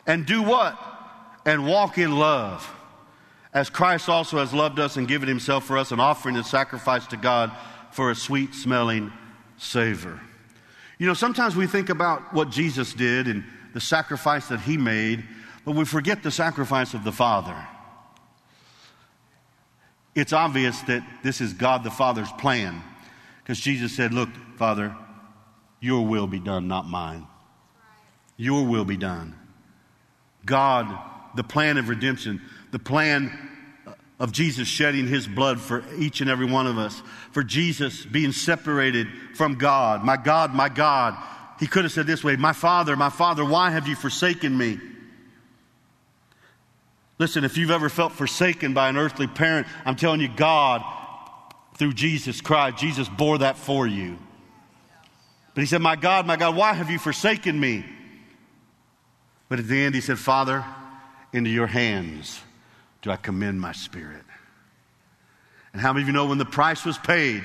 And 0.05 0.25
do 0.25 0.41
what? 0.41 0.77
And 1.45 1.67
walk 1.67 1.97
in 1.97 2.17
love. 2.17 2.67
As 3.53 3.69
Christ 3.69 4.09
also 4.09 4.37
has 4.39 4.53
loved 4.53 4.79
us 4.79 4.97
and 4.97 5.07
given 5.07 5.27
himself 5.27 5.65
for 5.65 5.77
us, 5.77 5.91
an 5.91 5.99
offering 5.99 6.35
and 6.35 6.45
sacrifice 6.45 7.05
to 7.07 7.17
God 7.17 7.51
for 7.91 8.11
a 8.11 8.15
sweet 8.15 8.53
smelling 8.53 9.11
savor. 9.57 10.19
You 10.97 11.07
know, 11.07 11.13
sometimes 11.13 11.55
we 11.55 11.67
think 11.67 11.89
about 11.89 12.33
what 12.33 12.49
Jesus 12.49 12.93
did 12.93 13.27
and 13.27 13.43
the 13.73 13.81
sacrifice 13.81 14.47
that 14.47 14.59
he 14.61 14.77
made, 14.77 15.23
but 15.65 15.75
we 15.75 15.85
forget 15.85 16.23
the 16.23 16.31
sacrifice 16.31 16.93
of 16.93 17.03
the 17.03 17.11
Father 17.11 17.55
it's 20.17 20.33
obvious 20.33 20.81
that 20.81 21.03
this 21.21 21.41
is 21.41 21.53
God 21.53 21.83
the 21.83 21.91
Father's 21.91 22.31
plan. 22.33 22.81
Because 23.43 23.59
Jesus 23.59 23.95
said, 23.95 24.13
Look, 24.13 24.29
Father, 24.57 24.95
your 25.79 26.05
will 26.05 26.25
be 26.25 26.39
done, 26.39 26.67
not 26.67 26.87
mine. 26.87 27.27
Your 28.35 28.65
will 28.65 28.83
be 28.83 28.97
done. 28.97 29.35
God, 30.43 30.87
the 31.35 31.43
plan 31.43 31.77
of 31.77 31.87
redemption, 31.87 32.41
the 32.71 32.79
plan 32.79 33.31
of 34.19 34.31
Jesus 34.31 34.67
shedding 34.67 35.07
his 35.07 35.27
blood 35.27 35.61
for 35.61 35.83
each 35.99 36.21
and 36.21 36.29
every 36.31 36.47
one 36.47 36.65
of 36.65 36.79
us, 36.79 37.03
for 37.31 37.43
Jesus 37.43 38.03
being 38.03 38.31
separated 38.31 39.07
from 39.35 39.55
God. 39.55 40.03
My 40.03 40.17
God, 40.17 40.51
my 40.51 40.67
God. 40.67 41.15
He 41.59 41.67
could 41.67 41.83
have 41.83 41.91
said 41.91 42.07
this 42.07 42.23
way 42.23 42.35
My 42.37 42.53
Father, 42.53 42.95
my 42.95 43.09
Father, 43.09 43.45
why 43.45 43.69
have 43.69 43.87
you 43.87 43.95
forsaken 43.95 44.57
me? 44.57 44.79
Listen, 47.19 47.43
if 47.43 47.57
you've 47.57 47.71
ever 47.71 47.89
felt 47.89 48.13
forsaken 48.13 48.73
by 48.73 48.89
an 48.89 48.97
earthly 48.97 49.27
parent, 49.27 49.67
I'm 49.85 49.95
telling 49.95 50.21
you, 50.21 50.27
God, 50.27 50.83
through 51.75 51.93
Jesus 51.93 52.41
Christ, 52.41 52.77
Jesus 52.77 53.09
bore 53.09 53.39
that 53.39 53.57
for 53.57 53.87
you. 53.87 54.17
But 55.53 55.61
he 55.61 55.65
said, 55.65 55.81
My 55.81 55.95
God, 55.95 56.27
my 56.27 56.35
God, 56.35 56.55
why 56.55 56.73
have 56.73 56.91
you 56.91 56.99
forsaken 56.99 57.59
me? 57.59 57.83
But 59.49 59.59
at 59.59 59.67
the 59.67 59.81
end, 59.81 59.95
he 59.95 60.01
said, 60.01 60.19
Father, 60.19 60.63
into 61.33 61.49
your 61.49 61.67
hands 61.67 62.39
do 63.01 63.11
I 63.11 63.15
commend 63.15 63.61
my 63.61 63.71
spirit. 63.71 64.23
And 65.71 65.81
how 65.81 65.93
many 65.93 66.03
of 66.03 66.07
you 66.07 66.13
know 66.13 66.25
when 66.25 66.37
the 66.37 66.45
price 66.45 66.83
was 66.85 66.97
paid, 66.97 67.43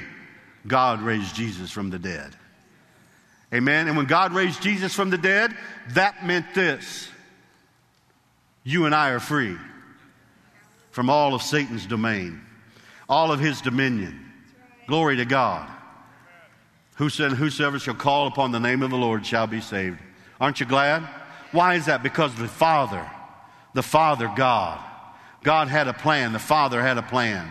God 0.66 1.02
raised 1.02 1.34
Jesus 1.34 1.70
from 1.70 1.90
the 1.90 1.98
dead? 1.98 2.34
Amen. 3.52 3.86
And 3.86 3.96
when 3.96 4.06
God 4.06 4.32
raised 4.32 4.62
Jesus 4.62 4.94
from 4.94 5.10
the 5.10 5.18
dead, 5.18 5.54
that 5.90 6.26
meant 6.26 6.54
this 6.54 7.08
you 8.64 8.86
and 8.86 8.94
I 8.94 9.10
are 9.10 9.20
free 9.20 9.56
from 10.90 11.10
all 11.10 11.34
of 11.34 11.42
Satan's 11.42 11.86
domain, 11.86 12.40
all 13.08 13.32
of 13.32 13.40
his 13.40 13.60
dominion. 13.60 14.32
Glory 14.86 15.16
to 15.16 15.24
God. 15.24 15.68
Whosoever 16.96 17.78
shall 17.78 17.94
call 17.94 18.26
upon 18.26 18.52
the 18.52 18.60
name 18.60 18.82
of 18.82 18.90
the 18.90 18.96
Lord 18.96 19.24
shall 19.26 19.46
be 19.46 19.60
saved. 19.60 19.98
Aren't 20.40 20.60
you 20.60 20.66
glad? 20.66 21.02
Why 21.50 21.74
is 21.74 21.86
that? 21.86 22.02
Because 22.02 22.34
the 22.34 22.48
Father, 22.48 23.08
the 23.74 23.82
Father 23.82 24.30
God, 24.36 24.78
God 25.42 25.68
had 25.68 25.88
a 25.88 25.92
plan. 25.92 26.32
The 26.32 26.38
Father 26.38 26.80
had 26.80 26.98
a 26.98 27.02
plan. 27.02 27.50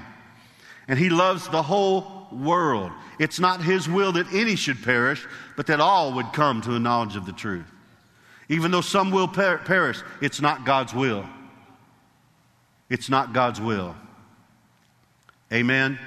And 0.88 0.97
He 0.97 1.10
loves 1.10 1.47
the 1.50 1.63
whole 1.63 2.28
world. 2.32 2.91
It's 3.19 3.39
not 3.39 3.62
His 3.62 3.89
will 3.89 4.13
that 4.13 4.32
any 4.34 4.56
should 4.56 4.82
perish, 4.84 5.26
but 5.58 5.67
that 5.67 5.80
all 5.80 6.13
would 6.13 6.32
come 6.34 6.62
to 6.62 6.76
a 6.76 6.80
knowledge 6.80 7.15
of 7.15 7.26
the 7.26 7.34
truth. 7.34 7.69
Even 8.52 8.70
though 8.70 8.82
some 8.82 9.12
will 9.12 9.30
per- 9.30 9.60
perish, 9.60 10.02
it's 10.20 10.42
not 10.42 10.66
God's 10.66 10.94
will. 10.94 11.26
It's 12.90 13.10
not 13.10 13.34
God's 13.34 13.62
will. 13.62 13.96
Amen. 15.54 15.98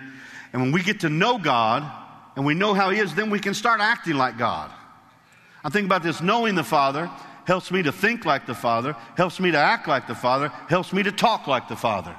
And 0.52 0.60
when 0.60 0.70
we 0.70 0.82
get 0.82 1.00
to 1.00 1.08
know 1.08 1.38
God 1.38 1.90
and 2.36 2.44
we 2.44 2.52
know 2.52 2.74
how 2.74 2.90
He 2.90 3.00
is, 3.00 3.14
then 3.14 3.30
we 3.30 3.40
can 3.40 3.54
start 3.54 3.80
acting 3.80 4.16
like 4.16 4.36
God. 4.36 4.70
I 5.64 5.70
think 5.70 5.86
about 5.86 6.02
this 6.02 6.20
knowing 6.20 6.54
the 6.54 6.62
Father 6.62 7.10
helps 7.46 7.70
me 7.70 7.82
to 7.82 7.92
think 7.92 8.26
like 8.26 8.44
the 8.44 8.54
Father, 8.54 8.94
helps 9.16 9.40
me 9.40 9.50
to 9.50 9.58
act 9.58 9.88
like 9.88 10.06
the 10.06 10.14
Father, 10.14 10.48
helps 10.68 10.92
me 10.92 11.02
to 11.02 11.12
talk 11.12 11.46
like 11.46 11.68
the 11.68 11.76
Father. 11.76 12.14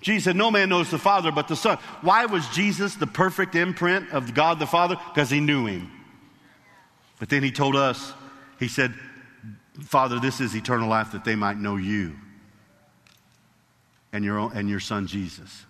Jesus 0.00 0.24
said, 0.24 0.36
No 0.36 0.50
man 0.50 0.70
knows 0.70 0.90
the 0.90 0.98
Father 0.98 1.30
but 1.30 1.48
the 1.48 1.56
Son. 1.56 1.76
Why 2.00 2.24
was 2.24 2.48
Jesus 2.48 2.94
the 2.94 3.06
perfect 3.06 3.54
imprint 3.54 4.10
of 4.12 4.32
God 4.32 4.58
the 4.58 4.66
Father? 4.66 4.96
Because 5.12 5.28
he 5.28 5.40
knew 5.40 5.66
him. 5.66 5.90
But 7.18 7.28
then 7.28 7.42
he 7.42 7.50
told 7.50 7.76
us, 7.76 8.14
he 8.60 8.68
said, 8.68 8.94
Father, 9.80 10.20
this 10.20 10.40
is 10.40 10.54
eternal 10.54 10.88
life 10.88 11.12
that 11.12 11.24
they 11.24 11.34
might 11.34 11.56
know 11.56 11.76
you 11.76 12.14
and 14.12 14.22
your, 14.22 14.38
own, 14.38 14.52
and 14.54 14.68
your 14.68 14.80
son 14.80 15.06
Jesus. 15.06 15.64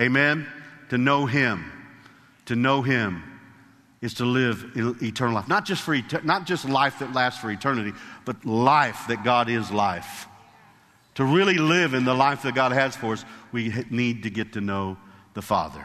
Amen? 0.00 0.46
To 0.90 0.98
know 0.98 1.26
him. 1.26 1.70
To 2.46 2.56
know 2.56 2.80
him 2.80 3.24
is 4.00 4.14
to 4.14 4.24
live 4.24 4.64
eternal 5.02 5.34
life. 5.34 5.48
Not 5.48 5.64
just, 5.64 5.82
for, 5.82 5.98
not 6.22 6.46
just 6.46 6.64
life 6.68 7.00
that 7.00 7.12
lasts 7.12 7.40
for 7.40 7.50
eternity, 7.50 7.92
but 8.24 8.44
life 8.44 9.06
that 9.08 9.24
God 9.24 9.48
is 9.48 9.70
life. 9.72 10.28
To 11.16 11.24
really 11.24 11.58
live 11.58 11.92
in 11.92 12.04
the 12.04 12.14
life 12.14 12.42
that 12.42 12.54
God 12.54 12.72
has 12.72 12.94
for 12.94 13.14
us, 13.14 13.24
we 13.50 13.84
need 13.90 14.22
to 14.22 14.30
get 14.30 14.52
to 14.52 14.60
know 14.60 14.96
the 15.34 15.42
Father. 15.42 15.84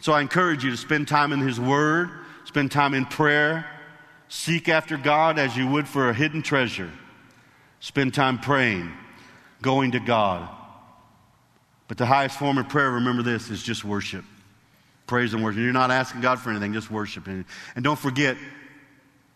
So 0.00 0.12
I 0.12 0.20
encourage 0.20 0.62
you 0.62 0.70
to 0.70 0.76
spend 0.76 1.08
time 1.08 1.32
in 1.32 1.40
His 1.40 1.58
Word, 1.58 2.10
spend 2.44 2.70
time 2.70 2.92
in 2.92 3.06
prayer, 3.06 3.66
Seek 4.30 4.68
after 4.68 4.96
God 4.96 5.40
as 5.40 5.56
you 5.56 5.66
would 5.66 5.88
for 5.88 6.08
a 6.08 6.14
hidden 6.14 6.40
treasure. 6.40 6.90
Spend 7.80 8.14
time 8.14 8.38
praying, 8.38 8.92
going 9.60 9.90
to 9.90 9.98
God. 9.98 10.48
But 11.88 11.98
the 11.98 12.06
highest 12.06 12.38
form 12.38 12.56
of 12.56 12.68
prayer, 12.68 12.92
remember 12.92 13.24
this, 13.24 13.50
is 13.50 13.60
just 13.60 13.84
worship. 13.84 14.24
Praise 15.08 15.34
and 15.34 15.42
worship. 15.42 15.58
You're 15.58 15.72
not 15.72 15.90
asking 15.90 16.20
God 16.20 16.38
for 16.38 16.50
anything, 16.50 16.72
just 16.72 16.92
worship. 16.92 17.26
And 17.26 17.44
don't 17.82 17.98
forget 17.98 18.36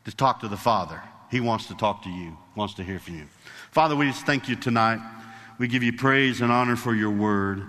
to 0.05 0.15
talk 0.15 0.41
to 0.41 0.49
the 0.49 0.57
Father. 0.57 1.03
He 1.29 1.41
wants 1.41 1.67
to 1.67 1.75
talk 1.75 2.05
to 2.05 2.11
you, 2.11 2.39
wants 2.55 2.75
to 2.75 2.85
hear 2.85 3.01
from 3.01 3.17
you. 3.17 3.27
Father, 3.73 3.97
we 3.97 4.07
just 4.07 4.25
thank 4.25 4.49
you 4.49 4.55
tonight. 4.55 5.01
We 5.59 5.67
give 5.67 5.83
you 5.83 5.93
praise 5.93 6.41
and 6.41 6.53
honor 6.53 6.77
for 6.77 6.95
your 6.95 7.11
word. 7.11 7.65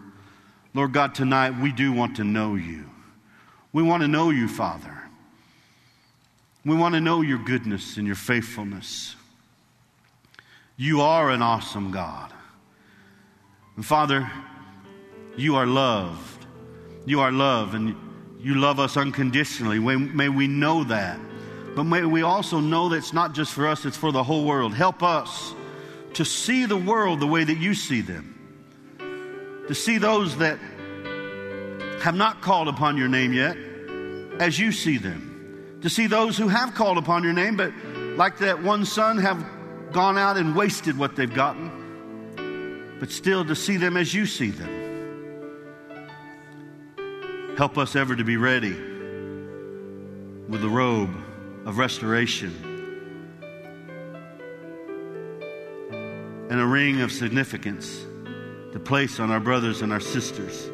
Lord 0.75 0.93
God, 0.93 1.15
tonight 1.15 1.59
we 1.59 1.71
do 1.71 1.91
want 1.91 2.17
to 2.17 2.23
know 2.23 2.53
you. 2.53 2.88
We 3.73 3.81
want 3.81 4.03
to 4.03 4.07
know 4.07 4.29
you, 4.29 4.47
Father. 4.47 5.01
We 6.65 6.75
want 6.75 6.95
to 6.95 7.01
know 7.01 7.21
your 7.21 7.38
goodness 7.38 7.97
and 7.97 8.08
your 8.08 8.15
faithfulness. 8.15 9.15
You 10.78 11.01
are 11.01 11.30
an 11.30 11.43
awesome 11.43 11.91
God. 11.91 12.34
And 13.75 13.86
Father, 13.86 14.30
you 15.38 15.56
are 15.56 15.67
loved. 15.67 16.47
You 17.06 17.19
are 17.21 17.32
love, 17.32 17.75
and 17.75 17.95
you 18.39 18.56
love 18.56 18.80
us 18.80 18.97
unconditionally. 18.97 19.78
May 19.78 20.30
we 20.30 20.47
know 20.47 20.84
that. 20.86 21.19
But 21.75 21.84
may 21.84 22.04
we 22.04 22.23
also 22.23 22.60
know 22.60 22.89
that 22.89 22.95
it's 22.95 23.13
not 23.13 23.36
just 23.36 23.54
for 23.54 23.67
us, 23.67 23.86
it's 23.86 23.97
for 23.97 24.12
the 24.12 24.23
whole 24.23 24.45
world. 24.45 24.73
Help 24.73 25.04
us 25.04 25.54
to 26.13 26.25
see 26.25 26.65
the 26.65 26.78
world 26.78 27.19
the 27.19 27.28
way 27.28 27.43
that 27.43 27.58
you 27.58 27.75
see 27.75 28.01
them. 28.01 28.32
To 29.67 29.75
see 29.75 29.99
those 29.99 30.38
that 30.38 30.58
have 32.01 32.15
not 32.15 32.41
called 32.41 32.69
upon 32.69 32.97
your 32.97 33.08
name 33.08 33.34
yet 33.34 33.56
as 34.41 34.58
you 34.58 34.71
see 34.71 34.97
them 34.97 35.24
to 35.86 35.89
see 35.91 36.08
those 36.08 36.36
who 36.36 36.48
have 36.48 36.73
called 36.73 36.98
upon 36.98 37.23
your 37.23 37.31
name, 37.31 37.56
but 37.56 37.71
like 38.17 38.40
that 38.40 38.63
one 38.63 38.83
son, 38.83 39.19
have 39.19 39.46
gone 39.92 40.17
out 40.17 40.36
and 40.36 40.56
wasted 40.56 40.98
what 40.98 41.15
they've 41.15 41.36
gotten, 41.36 42.98
but 43.00 43.12
still 43.12 43.46
to 43.46 43.56
see 43.56 43.77
them 43.77 43.96
as 43.96 44.12
you 44.12 44.25
see 44.25 44.50
them. 44.50 44.71
Help 47.56 47.77
us 47.77 47.96
ever 47.96 48.15
to 48.15 48.23
be 48.23 48.36
ready 48.36 48.73
with 50.50 50.62
the 50.62 50.69
robe 50.69 51.15
of 51.67 51.77
restoration 51.77 52.52
and 56.50 56.60
a 56.60 56.65
ring 56.65 57.02
of 57.02 57.12
significance 57.12 58.04
to 58.73 58.79
place 58.83 59.19
on 59.19 59.29
our 59.29 59.40
brothers 59.40 59.83
and 59.83 59.94
our 59.94 60.00
sisters. 60.00 60.67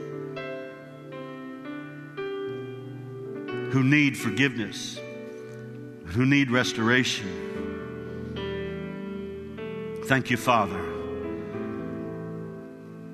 Who 3.72 3.84
need 3.84 4.17
forgiveness, 4.17 4.99
who 6.05 6.26
need 6.26 6.51
restoration. 6.51 7.28
Thank 10.05 10.30
you, 10.30 10.38
Father. 10.38 10.80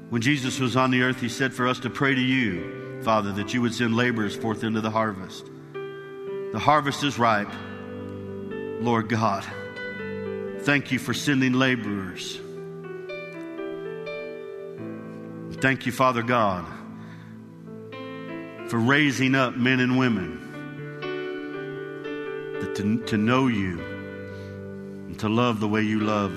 When 0.09 0.21
Jesus 0.21 0.59
was 0.59 0.75
on 0.75 0.91
the 0.91 1.01
earth, 1.01 1.21
he 1.21 1.29
said 1.29 1.53
for 1.53 1.67
us 1.67 1.79
to 1.81 1.89
pray 1.89 2.15
to 2.15 2.21
you 2.21 2.77
Father, 3.01 3.31
that 3.33 3.53
you 3.53 3.61
would 3.61 3.73
send 3.73 3.95
laborers 3.95 4.35
forth 4.35 4.63
into 4.63 4.81
the 4.81 4.89
harvest. 4.89 5.45
The 6.51 6.59
harvest 6.59 7.03
is 7.03 7.19
ripe, 7.19 7.51
Lord 8.81 9.09
God. 9.09 9.45
Thank 10.61 10.91
you 10.91 10.99
for 10.99 11.13
sending 11.13 11.53
laborers. 11.53 12.39
Thank 15.61 15.85
you, 15.85 15.91
Father 15.91 16.21
God, 16.21 16.65
for 18.67 18.77
raising 18.77 19.33
up 19.33 19.55
men 19.55 19.79
and 19.79 19.97
women 19.97 20.46
to, 22.77 22.97
to 23.05 23.17
know 23.17 23.47
you 23.47 23.79
and 25.07 25.19
to 25.19 25.27
love 25.27 25.59
the 25.59 25.67
way 25.67 25.81
you 25.81 25.99
love, 25.99 26.31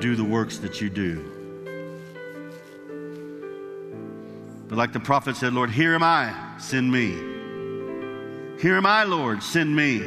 do 0.00 0.16
the 0.16 0.24
works 0.24 0.58
that 0.58 0.80
you 0.80 0.90
do. 0.90 1.22
But 4.66 4.76
like 4.76 4.92
the 4.92 4.98
prophet 4.98 5.36
said, 5.36 5.54
Lord, 5.54 5.70
here 5.70 5.94
am 5.94 6.02
I, 6.02 6.34
send 6.58 6.90
me. 6.90 7.10
Here 8.60 8.76
am 8.76 8.86
I, 8.86 9.04
Lord, 9.04 9.40
send 9.40 9.76
me. 9.76 9.98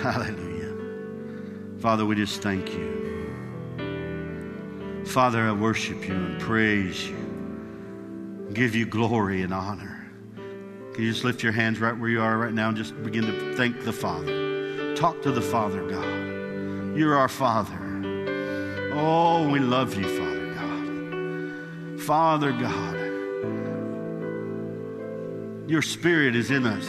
Hallelujah. 0.00 0.76
Father, 1.80 2.06
we 2.06 2.14
just 2.14 2.42
thank 2.42 2.72
you. 2.72 2.94
Father, 5.04 5.48
I 5.48 5.52
worship 5.52 6.06
you 6.06 6.14
and 6.14 6.40
praise 6.40 7.08
you, 7.08 8.46
give 8.52 8.76
you 8.76 8.86
glory 8.86 9.42
and 9.42 9.52
honor. 9.52 9.97
Can 10.98 11.04
you 11.04 11.12
just 11.12 11.22
lift 11.22 11.44
your 11.44 11.52
hands 11.52 11.78
right 11.78 11.96
where 11.96 12.10
you 12.10 12.20
are 12.20 12.36
right 12.36 12.52
now 12.52 12.66
and 12.66 12.76
just 12.76 13.00
begin 13.04 13.24
to 13.24 13.54
thank 13.54 13.84
the 13.84 13.92
Father? 13.92 14.96
Talk 14.96 15.22
to 15.22 15.30
the 15.30 15.40
Father, 15.40 15.88
God. 15.88 16.98
You're 16.98 17.14
our 17.16 17.28
Father. 17.28 17.78
Oh, 18.94 19.48
we 19.48 19.60
love 19.60 19.94
you, 19.94 20.02
Father. 20.02 20.54
God. 20.54 22.00
Father 22.02 22.50
God, 22.50 22.96
your 25.70 25.82
Spirit 25.82 26.34
is 26.34 26.50
in 26.50 26.66
us, 26.66 26.88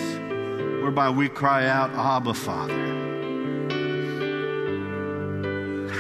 whereby 0.82 1.12
we 1.12 1.30
cry 1.30 1.68
out, 1.68 1.92
Abba, 1.92 2.34
Father. 2.34 2.88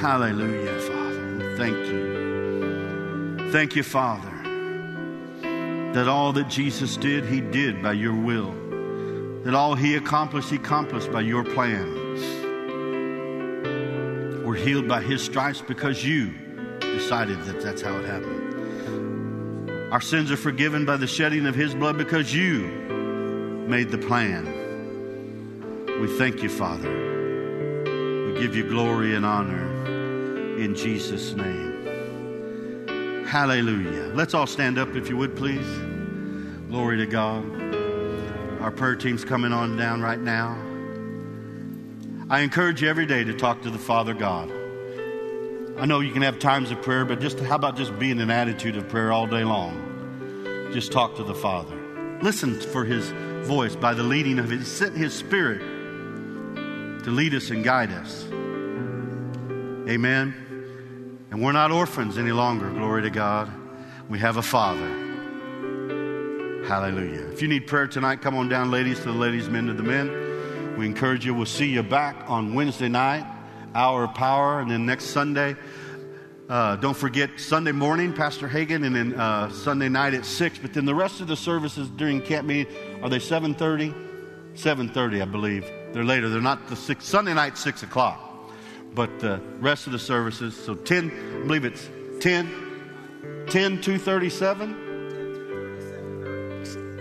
Hallelujah, 0.01 0.79
Father. 0.79 1.55
Thank 1.57 1.75
you. 1.75 3.51
Thank 3.51 3.75
you, 3.75 3.83
Father, 3.83 4.38
that 5.93 6.07
all 6.07 6.33
that 6.33 6.47
Jesus 6.49 6.97
did, 6.97 7.25
he 7.25 7.41
did 7.41 7.81
by 7.81 7.93
your 7.93 8.15
will. 8.15 8.53
That 9.43 9.55
all 9.55 9.75
he 9.75 9.95
accomplished, 9.95 10.49
he 10.49 10.57
accomplished 10.57 11.11
by 11.11 11.21
your 11.21 11.43
plan. 11.43 11.95
We're 14.45 14.55
healed 14.55 14.87
by 14.87 15.01
his 15.01 15.23
stripes 15.23 15.61
because 15.61 16.05
you 16.05 16.33
decided 16.79 17.43
that 17.43 17.61
that's 17.61 17.81
how 17.81 17.97
it 17.97 18.05
happened. 18.05 18.49
Our 19.91 20.01
sins 20.01 20.31
are 20.31 20.37
forgiven 20.37 20.85
by 20.85 20.97
the 20.97 21.07
shedding 21.07 21.47
of 21.47 21.55
His 21.55 21.73
blood 21.73 21.97
because 21.97 22.31
you 22.31 22.67
made 23.67 23.89
the 23.89 23.97
plan. 23.97 24.45
We 25.99 26.07
thank 26.19 26.43
you, 26.43 26.49
Father. 26.49 26.89
We 28.27 28.39
give 28.39 28.55
you 28.55 28.69
glory 28.69 29.15
and 29.15 29.25
honor 29.25 29.65
in 30.57 30.75
Jesus' 30.75 31.33
name. 31.33 31.68
Hallelujah. 33.29 34.11
Let's 34.15 34.33
all 34.33 34.47
stand 34.47 34.79
up 34.79 34.95
if 34.95 35.07
you 35.07 35.15
would, 35.17 35.35
please. 35.35 35.67
Glory 36.67 36.97
to 36.97 37.05
God. 37.05 37.45
Our 38.59 38.71
prayer 38.71 38.95
team's 38.95 39.23
coming 39.23 39.53
on 39.53 39.77
down 39.77 40.01
right 40.01 40.19
now. 40.19 40.57
I 42.27 42.39
encourage 42.39 42.81
you 42.81 42.89
every 42.89 43.05
day 43.05 43.23
to 43.23 43.31
talk 43.35 43.61
to 43.61 43.69
the 43.69 43.77
Father 43.77 44.15
God. 44.15 44.51
I 45.77 45.85
know 45.85 45.99
you 45.99 46.11
can 46.11 46.23
have 46.23 46.39
times 46.39 46.71
of 46.71 46.81
prayer, 46.81 47.05
but 47.05 47.19
just 47.19 47.39
how 47.41 47.53
about 47.53 47.77
just 47.77 47.99
being 47.99 48.19
an 48.19 48.31
attitude 48.31 48.75
of 48.75 48.89
prayer 48.89 49.11
all 49.11 49.27
day 49.27 49.43
long? 49.43 50.71
Just 50.73 50.91
talk 50.91 51.15
to 51.17 51.23
the 51.23 51.35
Father. 51.35 51.75
Listen 52.23 52.59
for 52.59 52.83
His 52.83 53.11
voice 53.47 53.75
by 53.75 53.93
the 53.93 54.01
leading 54.01 54.39
of 54.39 54.49
His, 54.49 54.79
His 54.79 55.13
Spirit 55.13 55.59
to 57.03 57.11
lead 57.11 57.35
us 57.35 57.51
and 57.51 57.63
guide 57.63 57.91
us. 57.91 58.25
Amen. 59.87 60.48
And 61.31 61.41
we're 61.41 61.51
not 61.51 61.71
orphans 61.71 62.17
any 62.17 62.31
longer, 62.31 62.69
glory 62.69 63.03
to 63.03 63.09
God. 63.09 63.51
We 64.09 64.19
have 64.19 64.37
a 64.37 64.41
Father. 64.41 64.87
Hallelujah. 66.67 67.27
If 67.31 67.41
you 67.41 67.47
need 67.47 67.67
prayer 67.67 67.87
tonight, 67.87 68.21
come 68.21 68.35
on 68.35 68.49
down, 68.49 68.71
ladies, 68.71 68.97
to 68.99 69.05
the 69.05 69.11
ladies, 69.11 69.49
men 69.49 69.67
to 69.67 69.73
the 69.73 69.83
men. 69.83 70.75
We 70.77 70.85
encourage 70.85 71.25
you. 71.25 71.33
We'll 71.33 71.45
see 71.45 71.67
you 71.67 71.83
back 71.83 72.15
on 72.27 72.53
Wednesday 72.53 72.89
night 72.89 73.25
hour 73.75 74.03
of 74.03 74.13
power. 74.13 74.59
And 74.59 74.69
then 74.69 74.85
next 74.85 75.05
Sunday, 75.05 75.55
uh, 76.49 76.75
don't 76.77 76.97
forget 76.97 77.29
Sunday 77.37 77.71
morning, 77.71 78.13
Pastor 78.13 78.47
Hagin, 78.47 78.85
and 78.85 78.95
then 78.95 79.13
uh, 79.13 79.51
Sunday 79.51 79.89
night 79.89 80.13
at 80.13 80.25
6. 80.25 80.59
But 80.59 80.73
then 80.73 80.85
the 80.85 80.95
rest 80.95 81.21
of 81.21 81.27
the 81.27 81.35
services 81.35 81.89
during 81.89 82.21
camp 82.21 82.47
meeting, 82.47 82.73
are 83.03 83.09
they 83.09 83.19
7.30? 83.19 83.93
7.30, 84.55 85.21
I 85.21 85.25
believe. 85.25 85.69
They're 85.93 86.03
later. 86.03 86.29
They're 86.29 86.41
not 86.41 86.67
the 86.67 86.75
six, 86.75 87.05
Sunday 87.05 87.33
night, 87.33 87.57
6 87.57 87.83
o'clock. 87.83 88.28
But 88.93 89.19
the 89.19 89.39
rest 89.59 89.85
of 89.85 89.93
the 89.93 89.99
services, 89.99 90.55
so 90.55 90.75
10, 90.75 91.11
I 91.43 91.47
believe 91.47 91.65
it's 91.65 91.89
10, 92.19 92.47
10, 93.47 93.81
237? 93.81 94.87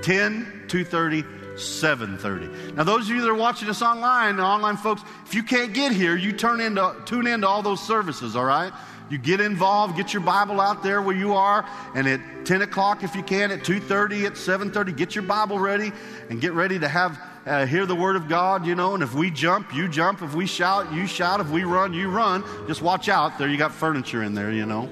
10, 0.03 0.64
230, 0.68 1.24
7:30. 1.59 2.74
Now, 2.76 2.84
those 2.84 3.11
of 3.11 3.16
you 3.16 3.20
that 3.22 3.28
are 3.28 3.34
watching 3.34 3.68
us 3.68 3.82
online, 3.82 4.36
the 4.36 4.45
online 4.45 4.76
folks, 4.76 5.03
if 5.26 5.34
you 5.34 5.43
can't 5.43 5.72
get 5.72 5.93
here, 5.93 6.16
you 6.16 6.32
turn 6.32 6.61
into 6.61 6.95
tune 7.05 7.26
into 7.26 7.49
all 7.49 7.62
those 7.62 7.84
services. 7.84 8.36
All 8.36 8.45
right, 8.45 8.72
you 9.11 9.18
get 9.18 9.41
involved, 9.41 9.97
get 9.97 10.12
your 10.12 10.22
Bible 10.22 10.61
out 10.61 10.82
there 10.82 11.03
where 11.03 11.16
you 11.16 11.34
are, 11.34 11.64
and 11.95 12.07
at 12.07 12.20
10 12.47 12.62
o'clock 12.62 13.03
if 13.03 13.14
you 13.16 13.22
can, 13.22 13.51
at 13.51 13.64
2:30, 13.64 14.26
at 14.26 14.36
7:30, 14.36 14.93
get 14.93 15.14
your 15.14 15.24
Bible 15.24 15.59
ready 15.59 15.93
and 16.30 16.41
get 16.41 16.53
ready 16.53 16.78
to 16.78 16.89
have 16.89 17.18
uh, 17.49 17.67
hear 17.67 17.87
the 17.87 17.95
word 17.95 18.17
of 18.17 18.29
God. 18.29 18.67
You 18.67 18.75
know, 18.75 18.95
and 18.95 19.03
if 19.03 19.15
we 19.15 19.31
jump, 19.31 19.75
you 19.75 19.89
jump. 19.89 20.23
If 20.23 20.35
we 20.35 20.47
shout, 20.47 20.93
you 20.93 21.07
shout. 21.07 21.41
If 21.41 21.51
we 21.51 21.65
run, 21.65 21.93
you 21.95 22.11
run. 22.11 22.45
Just 22.67 22.83
watch 22.83 23.09
out. 23.09 23.39
There, 23.39 23.49
you 23.49 23.57
got 23.57 23.73
furniture 23.73 24.23
in 24.23 24.35
there. 24.35 24.53
You 24.53 24.67
know, 24.67 24.89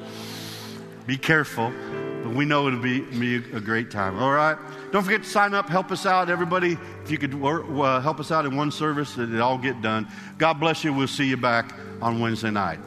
be 1.06 1.16
careful. 1.16 1.72
But 2.22 2.34
we 2.34 2.44
know 2.44 2.66
it'll 2.66 2.80
be, 2.80 3.00
be 3.00 3.36
a 3.36 3.60
great 3.60 3.90
time. 3.90 4.18
All 4.18 4.32
right. 4.32 4.58
Don't 4.90 5.04
forget 5.04 5.22
to 5.22 5.28
sign 5.28 5.54
up, 5.54 5.68
help 5.68 5.92
us 5.92 6.06
out. 6.06 6.30
Everybody, 6.30 6.76
if 7.04 7.10
you 7.10 7.18
could 7.18 7.34
uh, 7.34 8.00
help 8.00 8.18
us 8.18 8.32
out 8.32 8.46
in 8.46 8.56
one 8.56 8.70
service, 8.70 9.16
it'll 9.18 9.42
all 9.42 9.58
get 9.58 9.80
done. 9.82 10.08
God 10.38 10.54
bless 10.54 10.82
you. 10.82 10.92
We'll 10.92 11.06
see 11.06 11.28
you 11.28 11.36
back 11.36 11.72
on 12.00 12.18
Wednesday 12.18 12.50
night. 12.50 12.80